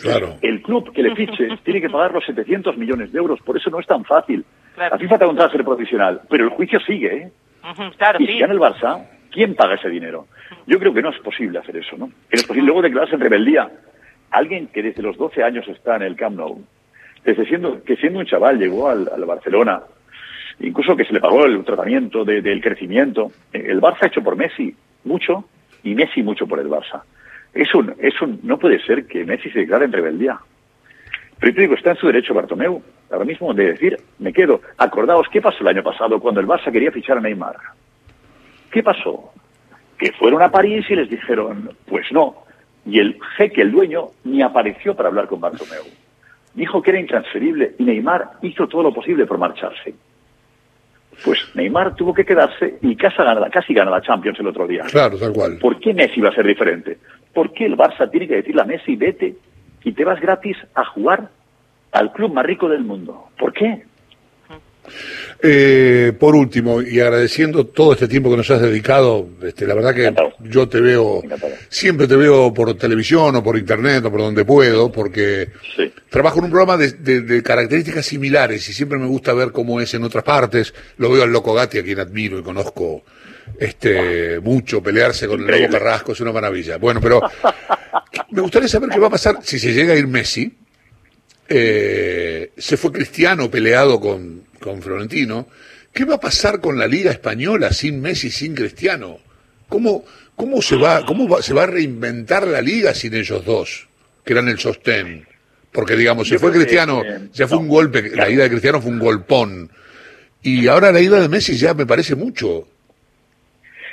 Claro. 0.00 0.36
El 0.40 0.62
club 0.62 0.92
que 0.92 1.02
le 1.02 1.16
fiche 1.16 1.48
tiene 1.64 1.80
que 1.80 1.90
pagar 1.90 2.12
los 2.12 2.24
700 2.24 2.76
millones 2.76 3.12
de 3.12 3.18
euros, 3.18 3.40
por 3.40 3.56
eso 3.56 3.70
no 3.70 3.80
es 3.80 3.86
tan 3.86 4.04
fácil. 4.04 4.44
La 4.76 4.98
FIFA 4.98 5.18
te 5.18 5.24
da 5.24 5.30
un 5.30 5.36
transfer 5.36 5.64
provisional, 5.64 6.20
pero 6.28 6.44
el 6.44 6.50
juicio 6.50 6.78
sigue, 6.80 7.16
¿eh? 7.16 7.32
y 8.18 8.26
si 8.26 8.38
gana 8.38 8.52
el 8.52 8.60
Barça, 8.60 9.04
¿quién 9.30 9.54
paga 9.54 9.74
ese 9.74 9.88
dinero? 9.88 10.26
Yo 10.66 10.78
creo 10.78 10.94
que 10.94 11.02
no 11.02 11.10
es 11.10 11.18
posible 11.18 11.58
hacer 11.58 11.76
eso, 11.76 11.96
¿no? 11.96 12.06
Que 12.06 12.36
no 12.36 12.40
es 12.40 12.46
posible 12.46 12.66
luego 12.66 12.82
declararse 12.82 13.14
en 13.16 13.20
rebeldía. 13.20 13.70
Alguien 14.30 14.68
que 14.68 14.82
desde 14.82 15.02
los 15.02 15.16
12 15.16 15.42
años 15.42 15.66
está 15.68 15.96
en 15.96 16.02
el 16.02 16.16
Camp 16.16 16.36
Nou, 16.36 16.64
desde 17.24 17.46
siendo, 17.46 17.82
que 17.82 17.96
siendo 17.96 18.18
un 18.18 18.26
chaval 18.26 18.58
llegó 18.58 18.88
al, 18.88 19.06
Barcelona, 19.26 19.82
incluso 20.60 20.96
que 20.96 21.04
se 21.04 21.12
le 21.12 21.20
pagó 21.20 21.44
el 21.44 21.64
tratamiento 21.64 22.24
del 22.24 22.60
crecimiento. 22.60 23.30
El 23.52 23.80
Barça 23.80 24.02
ha 24.02 24.06
hecho 24.06 24.22
por 24.22 24.36
Messi 24.36 24.74
mucho 25.04 25.44
y 25.82 25.94
Messi 25.94 26.22
mucho 26.22 26.46
por 26.46 26.58
el 26.60 26.68
Barça. 26.68 27.02
Es 27.52 27.72
un, 27.74 27.94
es 27.98 28.20
un, 28.20 28.40
no 28.42 28.58
puede 28.58 28.80
ser 28.84 29.06
que 29.06 29.24
Messi 29.24 29.50
se 29.50 29.60
declare 29.60 29.84
en 29.84 29.92
rebeldía. 29.92 30.38
Pero 31.38 31.52
yo 31.52 31.56
te 31.56 31.60
digo, 31.62 31.74
está 31.74 31.90
en 31.90 31.96
su 31.96 32.06
derecho 32.06 32.34
Bartomeu, 32.34 32.82
ahora 33.10 33.24
mismo, 33.24 33.52
de 33.54 33.72
decir, 33.72 33.96
me 34.18 34.32
quedo. 34.32 34.60
Acordaos, 34.78 35.28
¿qué 35.30 35.40
pasó 35.40 35.58
el 35.60 35.68
año 35.68 35.82
pasado 35.82 36.18
cuando 36.20 36.40
el 36.40 36.46
Barça 36.46 36.72
quería 36.72 36.90
fichar 36.90 37.18
a 37.18 37.20
Neymar? 37.20 37.56
¿Qué 38.70 38.82
pasó? 38.82 39.32
Que 39.98 40.12
fueron 40.12 40.42
a 40.42 40.50
París 40.50 40.84
y 40.88 40.96
les 40.96 41.08
dijeron, 41.08 41.70
pues 41.86 42.10
no. 42.12 42.44
Y 42.86 42.98
el 42.98 43.18
jeque, 43.36 43.62
el 43.62 43.72
dueño, 43.72 44.08
ni 44.24 44.42
apareció 44.42 44.94
para 44.94 45.08
hablar 45.08 45.26
con 45.26 45.40
Bartomeu. 45.40 45.84
Dijo 46.54 46.82
que 46.82 46.90
era 46.90 47.00
intransferible 47.00 47.74
y 47.78 47.84
Neymar 47.84 48.32
hizo 48.42 48.66
todo 48.68 48.82
lo 48.82 48.92
posible 48.92 49.26
por 49.26 49.38
marcharse. 49.38 49.94
Pues 51.24 51.38
Neymar 51.54 51.94
tuvo 51.94 52.14
que 52.14 52.24
quedarse 52.24 52.78
y 52.80 52.96
casi 52.96 53.16
gana, 53.16 53.48
casi 53.50 53.74
gana 53.74 53.90
la 53.90 54.00
Champions 54.00 54.38
el 54.40 54.46
otro 54.46 54.66
día. 54.66 54.84
Claro, 54.90 55.18
tal 55.18 55.32
cual. 55.32 55.58
¿Por 55.58 55.78
qué 55.78 55.92
Messi 55.92 56.20
va 56.20 56.30
a 56.30 56.34
ser 56.34 56.46
diferente? 56.46 56.98
¿Por 57.32 57.52
qué 57.52 57.66
el 57.66 57.76
Barça 57.76 58.10
tiene 58.10 58.28
que 58.28 58.36
decirle 58.36 58.62
a 58.62 58.64
Messi, 58.64 58.96
vete 58.96 59.34
y 59.84 59.92
te 59.92 60.04
vas 60.04 60.20
gratis 60.20 60.56
a 60.74 60.84
jugar 60.84 61.28
al 61.92 62.12
club 62.12 62.32
más 62.32 62.46
rico 62.46 62.68
del 62.68 62.84
mundo? 62.84 63.28
¿Por 63.38 63.52
qué? 63.52 63.84
Eh, 65.46 66.12
por 66.18 66.34
último, 66.34 66.80
y 66.80 67.00
agradeciendo 67.00 67.66
todo 67.66 67.92
este 67.92 68.08
tiempo 68.08 68.30
que 68.30 68.36
nos 68.38 68.50
has 68.50 68.62
dedicado, 68.62 69.28
este, 69.42 69.66
la 69.66 69.74
verdad 69.74 69.94
que 69.94 70.14
yo 70.48 70.68
te 70.68 70.80
veo, 70.80 71.22
siempre 71.68 72.08
te 72.08 72.16
veo 72.16 72.54
por 72.54 72.72
televisión 72.78 73.36
o 73.36 73.42
por 73.42 73.58
internet 73.58 74.04
o 74.06 74.10
por 74.10 74.20
donde 74.20 74.44
puedo, 74.44 74.90
porque 74.90 75.50
trabajo 76.08 76.38
en 76.38 76.44
un 76.44 76.50
programa 76.50 76.78
de, 76.78 77.42
características 77.42 78.06
similares 78.06 78.66
y 78.68 78.72
siempre 78.72 78.98
me 78.98 79.06
gusta 79.06 79.34
ver 79.34 79.52
cómo 79.52 79.80
es 79.80 79.92
en 79.92 80.04
otras 80.04 80.24
partes. 80.24 80.72
Lo 80.96 81.10
veo 81.10 81.24
al 81.24 81.32
Loco 81.32 81.52
Gatti, 81.52 81.78
a 81.78 81.82
quien 81.82 82.00
admiro 82.00 82.38
y 82.38 82.42
conozco 82.42 83.02
este 83.58 84.40
mucho, 84.40 84.82
pelearse 84.82 85.26
con 85.26 85.40
el 85.40 85.60
Loco 85.60 85.72
Carrasco 85.72 86.12
es 86.12 86.20
una 86.20 86.32
maravilla. 86.32 86.78
Bueno, 86.78 87.00
pero 87.02 87.20
me 88.30 88.40
gustaría 88.40 88.68
saber 88.68 88.88
qué 88.88 88.98
va 88.98 89.08
a 89.08 89.10
pasar 89.10 89.38
si 89.42 89.58
se 89.58 89.74
llega 89.74 89.92
a 89.92 89.96
ir 89.96 90.06
Messi. 90.06 90.54
Eh, 91.46 92.52
se 92.56 92.78
fue 92.78 92.90
Cristiano 92.92 93.50
peleado 93.50 94.00
con, 94.00 94.43
con 94.64 94.80
Florentino. 94.80 95.46
¿Qué 95.92 96.06
va 96.06 96.14
a 96.14 96.20
pasar 96.20 96.60
con 96.60 96.78
la 96.78 96.86
Liga 96.86 97.10
Española 97.10 97.70
sin 97.70 98.00
Messi, 98.00 98.30
sin 98.30 98.54
Cristiano? 98.54 99.18
¿Cómo, 99.68 100.04
cómo, 100.34 100.62
se, 100.62 100.76
va, 100.76 101.04
cómo 101.04 101.40
se 101.42 101.52
va 101.52 101.64
a 101.64 101.66
reinventar 101.66 102.46
la 102.46 102.62
Liga 102.62 102.94
sin 102.94 103.14
ellos 103.14 103.44
dos, 103.44 103.86
que 104.24 104.32
eran 104.32 104.48
el 104.48 104.58
sostén? 104.58 105.26
Porque, 105.70 105.96
digamos, 105.96 106.28
se 106.28 106.38
fue 106.38 106.50
Cristiano, 106.50 107.02
ya 107.32 107.46
fue 107.46 107.58
un 107.58 107.68
golpe, 107.68 108.10
la 108.14 108.30
ida 108.30 108.44
de 108.44 108.50
Cristiano 108.50 108.80
fue 108.80 108.90
un 108.90 109.00
golpón. 109.00 109.70
Y 110.42 110.66
ahora 110.68 110.92
la 110.92 111.00
ida 111.00 111.20
de 111.20 111.28
Messi 111.28 111.56
ya 111.56 111.74
me 111.74 111.84
parece 111.84 112.14
mucho. 112.14 112.66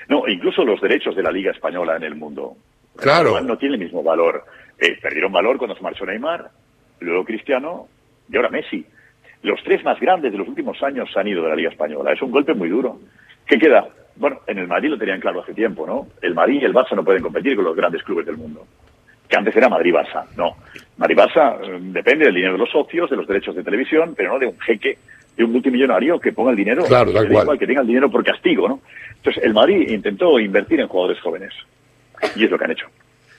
No, 0.08 0.28
incluso 0.28 0.64
los 0.64 0.80
derechos 0.80 1.16
de 1.16 1.24
la 1.24 1.32
Liga 1.32 1.52
Española 1.52 1.98
en 1.98 2.04
el 2.04 2.16
mundo. 2.16 2.56
Claro. 2.96 3.42
No 3.42 3.58
tiene 3.58 3.76
el 3.76 3.82
mismo 3.82 4.04
valor. 4.04 4.46
Eh, 4.80 4.98
perdieron 5.02 5.32
valor 5.32 5.58
cuando 5.58 5.76
se 5.76 5.82
marchó 5.82 6.06
Neymar, 6.06 6.50
luego 7.00 7.26
Cristiano 7.26 7.88
y 8.32 8.38
ahora 8.38 8.50
Messi. 8.50 8.86
Los 9.44 9.62
tres 9.64 9.84
más 9.84 10.00
grandes 10.00 10.32
de 10.32 10.38
los 10.38 10.48
últimos 10.48 10.82
años 10.84 11.10
han 11.16 11.28
ido 11.28 11.44
de 11.44 11.50
la 11.50 11.56
Liga 11.56 11.70
Española. 11.70 12.14
Es 12.14 12.22
un 12.22 12.32
golpe 12.32 12.54
muy 12.54 12.70
duro. 12.70 13.00
¿Qué 13.46 13.58
queda? 13.58 13.88
Bueno, 14.16 14.42
en 14.46 14.60
el 14.60 14.68
Madrid 14.68 14.90
lo 14.90 14.98
tenían 14.98 15.20
claro 15.20 15.42
hace 15.42 15.54
tiempo, 15.54 15.86
¿no? 15.88 16.08
El 16.22 16.36
Madrid 16.36 16.62
y 16.62 16.66
el 16.66 16.74
Barça 16.74 16.96
no 16.96 17.04
pueden 17.04 17.24
competir 17.24 17.56
con 17.56 17.66
los 17.66 17.76
grandes 17.76 18.04
clubes 18.04 18.26
del 18.26 18.38
mundo. 18.38 18.66
Que 19.28 19.38
antes 19.38 19.56
era 19.56 19.70
Madrid-Barça. 19.70 20.26
No. 20.38 20.58
Madrid-Barça 20.98 21.60
eh, 21.64 21.80
depende 21.82 22.26
del 22.26 22.36
dinero 22.36 22.54
de 22.54 22.60
los 22.60 22.70
socios, 22.70 23.10
de 23.10 23.16
los 23.16 23.28
derechos 23.28 23.56
de 23.56 23.64
televisión, 23.64 24.14
pero 24.16 24.34
no 24.34 24.40
de 24.40 24.48
un 24.48 24.60
jeque, 24.60 24.98
de 25.36 25.44
un 25.44 25.54
multimillonario 25.54 26.20
que 26.20 26.34
ponga 26.34 26.52
el 26.52 26.58
dinero. 26.58 26.84
Claro, 26.86 27.12
tal 27.14 27.30
cual. 27.30 27.58
Que 27.58 27.66
tenga 27.66 27.82
el 27.82 27.88
dinero 27.88 28.12
por 28.12 28.24
castigo, 28.24 28.68
¿no? 28.68 28.82
Entonces, 29.16 29.44
el 29.44 29.54
Madrid 29.54 29.90
intentó 29.90 30.40
invertir 30.40 30.82
en 30.82 30.88
jugadores 30.88 31.22
jóvenes. 31.22 31.54
Y 32.36 32.44
es 32.44 32.52
lo 32.52 32.58
que 32.58 32.66
han 32.66 32.72
hecho. 32.72 32.88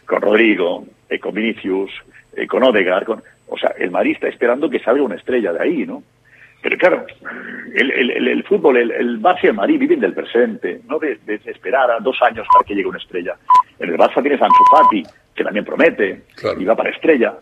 Con 0.06 0.20
Rodrigo, 0.20 0.84
eh, 1.08 1.18
con 1.18 1.34
Vinicius, 1.34 1.90
eh, 2.34 2.46
con 2.46 2.64
Odegaard, 2.64 3.04
con... 3.04 3.22
O 3.52 3.58
sea, 3.58 3.74
el 3.78 3.90
Madrid 3.90 4.12
está 4.14 4.28
esperando 4.28 4.70
que 4.70 4.80
salga 4.80 5.02
una 5.02 5.16
estrella 5.16 5.52
de 5.52 5.62
ahí, 5.62 5.86
¿no? 5.86 6.02
Pero 6.62 6.78
claro, 6.78 7.06
el, 7.74 7.90
el, 7.90 8.28
el, 8.28 8.44
fútbol, 8.44 8.76
el, 8.76 8.92
el, 8.92 9.20
Barça 9.20 9.40
y 9.42 9.46
el 9.48 9.54
Madrid 9.54 9.80
viven 9.80 9.98
del 10.00 10.14
presente, 10.14 10.80
no 10.88 10.98
de, 10.98 11.18
esperar 11.44 11.90
a 11.90 11.98
dos 11.98 12.16
años 12.22 12.46
para 12.52 12.64
que 12.64 12.74
llegue 12.74 12.88
una 12.88 12.98
estrella. 12.98 13.34
En 13.80 13.90
el 13.90 13.98
Barça 13.98 14.22
tienes 14.22 14.40
a 14.40 14.46
Ansu 14.46 14.64
Fati, 14.70 15.02
que 15.34 15.42
también 15.42 15.64
promete, 15.64 16.22
y 16.58 16.64
va 16.64 16.76
para 16.76 16.90
estrella. 16.90 17.34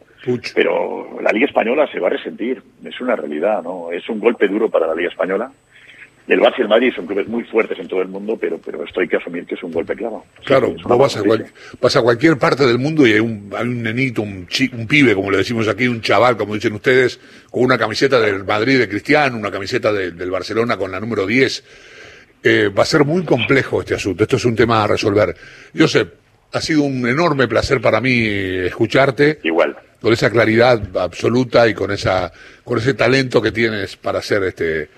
Pero 0.54 1.20
la 1.20 1.32
Liga 1.32 1.46
Española 1.46 1.86
se 1.92 2.00
va 2.00 2.08
a 2.08 2.12
resentir, 2.12 2.62
es 2.82 3.00
una 3.00 3.14
realidad, 3.14 3.62
¿no? 3.62 3.92
Es 3.92 4.08
un 4.08 4.20
golpe 4.20 4.48
duro 4.48 4.70
para 4.70 4.86
la 4.86 4.94
Liga 4.94 5.10
Española. 5.10 5.50
El 6.28 6.40
Barça 6.40 6.58
y 6.58 6.62
el 6.62 6.68
Madrid 6.68 6.92
son 6.94 7.06
clubes 7.06 7.26
muy 7.26 7.44
fuertes 7.44 7.78
en 7.78 7.88
todo 7.88 8.02
el 8.02 8.08
mundo, 8.08 8.36
pero, 8.40 8.58
pero 8.64 8.84
esto 8.84 9.00
hay 9.00 9.08
que 9.08 9.16
asumir 9.16 9.46
que 9.46 9.54
es 9.54 9.62
un 9.62 9.72
golpe 9.72 9.96
clavo. 9.96 10.24
Claro, 10.44 10.74
no 10.88 10.96
vas 10.96 11.16
a, 11.16 11.22
vas 11.80 11.96
a, 11.96 12.02
cualquier 12.02 12.38
parte 12.38 12.66
del 12.66 12.78
mundo 12.78 13.06
y 13.06 13.12
hay 13.12 13.20
un, 13.20 13.50
hay 13.56 13.66
un 13.66 13.82
nenito, 13.82 14.22
un, 14.22 14.46
un 14.72 14.86
pibe, 14.86 15.14
como 15.14 15.30
le 15.30 15.38
decimos 15.38 15.66
aquí, 15.66 15.88
un 15.88 16.00
chaval, 16.00 16.36
como 16.36 16.54
dicen 16.54 16.72
ustedes, 16.74 17.20
con 17.50 17.64
una 17.64 17.78
camiseta 17.78 18.20
del 18.20 18.44
Madrid 18.44 18.78
de 18.78 18.88
Cristiano, 18.88 19.36
una 19.36 19.50
camiseta 19.50 19.92
del 19.92 20.30
Barcelona 20.30 20.76
con 20.76 20.92
la 20.92 21.00
número 21.00 21.26
10. 21.26 21.64
Eh, 22.42 22.68
va 22.68 22.84
a 22.84 22.86
ser 22.86 23.04
muy 23.04 23.24
complejo 23.24 23.80
este 23.80 23.94
asunto. 23.94 24.22
Esto 24.22 24.36
es 24.36 24.44
un 24.44 24.56
tema 24.56 24.82
a 24.82 24.86
resolver. 24.86 25.36
Josep, 25.76 26.14
ha 26.52 26.60
sido 26.60 26.82
un 26.82 27.06
enorme 27.06 27.48
placer 27.48 27.80
para 27.80 28.00
mí 28.00 28.24
escucharte. 28.24 29.40
Igual. 29.42 29.76
Con 30.00 30.12
esa 30.12 30.30
claridad 30.30 30.96
absoluta 30.96 31.68
y 31.68 31.74
con 31.74 31.90
esa, 31.90 32.32
con 32.64 32.78
ese 32.78 32.94
talento 32.94 33.42
que 33.42 33.52
tienes 33.52 33.96
para 33.96 34.20
hacer 34.20 34.42
este, 34.44 34.88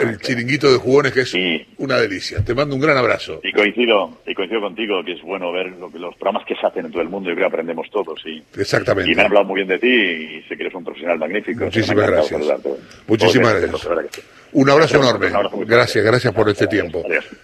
el 0.00 0.18
chiringuito 0.18 0.70
de 0.70 0.78
jugones 0.78 1.12
que 1.12 1.20
es 1.20 1.34
una 1.78 1.96
delicia. 1.96 2.44
Te 2.44 2.54
mando 2.54 2.74
un 2.74 2.80
gran 2.80 2.96
abrazo. 2.96 3.40
Y 3.42 3.52
coincido, 3.52 4.18
y 4.26 4.34
coincido 4.34 4.60
contigo 4.60 5.02
que 5.04 5.12
es 5.12 5.22
bueno 5.22 5.52
ver 5.52 5.72
lo 5.72 5.90
que, 5.90 5.98
los 5.98 6.14
programas 6.16 6.46
que 6.46 6.54
se 6.54 6.66
hacen 6.66 6.86
en 6.86 6.92
todo 6.92 7.02
el 7.02 7.08
mundo 7.08 7.30
y 7.30 7.34
creo 7.34 7.48
que 7.48 7.54
aprendemos 7.54 7.88
todos. 7.90 8.20
Y, 8.26 8.42
Exactamente. 8.60 9.10
Y 9.10 9.14
me 9.14 9.22
han 9.22 9.26
hablado 9.26 9.46
muy 9.46 9.56
bien 9.56 9.68
de 9.68 9.78
ti 9.78 9.88
y 9.88 10.42
sé 10.48 10.56
que 10.56 10.62
eres 10.64 10.74
un 10.74 10.84
profesional 10.84 11.18
magnífico. 11.18 11.64
Muchísimas 11.64 12.06
gracias. 12.06 12.40
Muchísimas 13.06 13.60
gracias. 13.60 13.88
Un 14.52 14.70
abrazo 14.70 14.98
enorme. 14.98 15.30
gracias, 15.66 16.04
gracias 16.04 16.32
por 16.32 16.48
este 16.48 16.66
tiempo. 16.66 17.02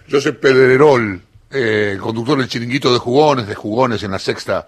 José 0.09 0.33
Pedrerol, 0.33 1.21
eh, 1.51 1.97
conductor 1.99 2.37
del 2.37 2.47
chiringuito 2.47 2.91
de 2.93 2.99
jugones, 2.99 3.47
de 3.47 3.55
jugones 3.55 4.03
en 4.03 4.11
la 4.11 4.19
sexta 4.19 4.63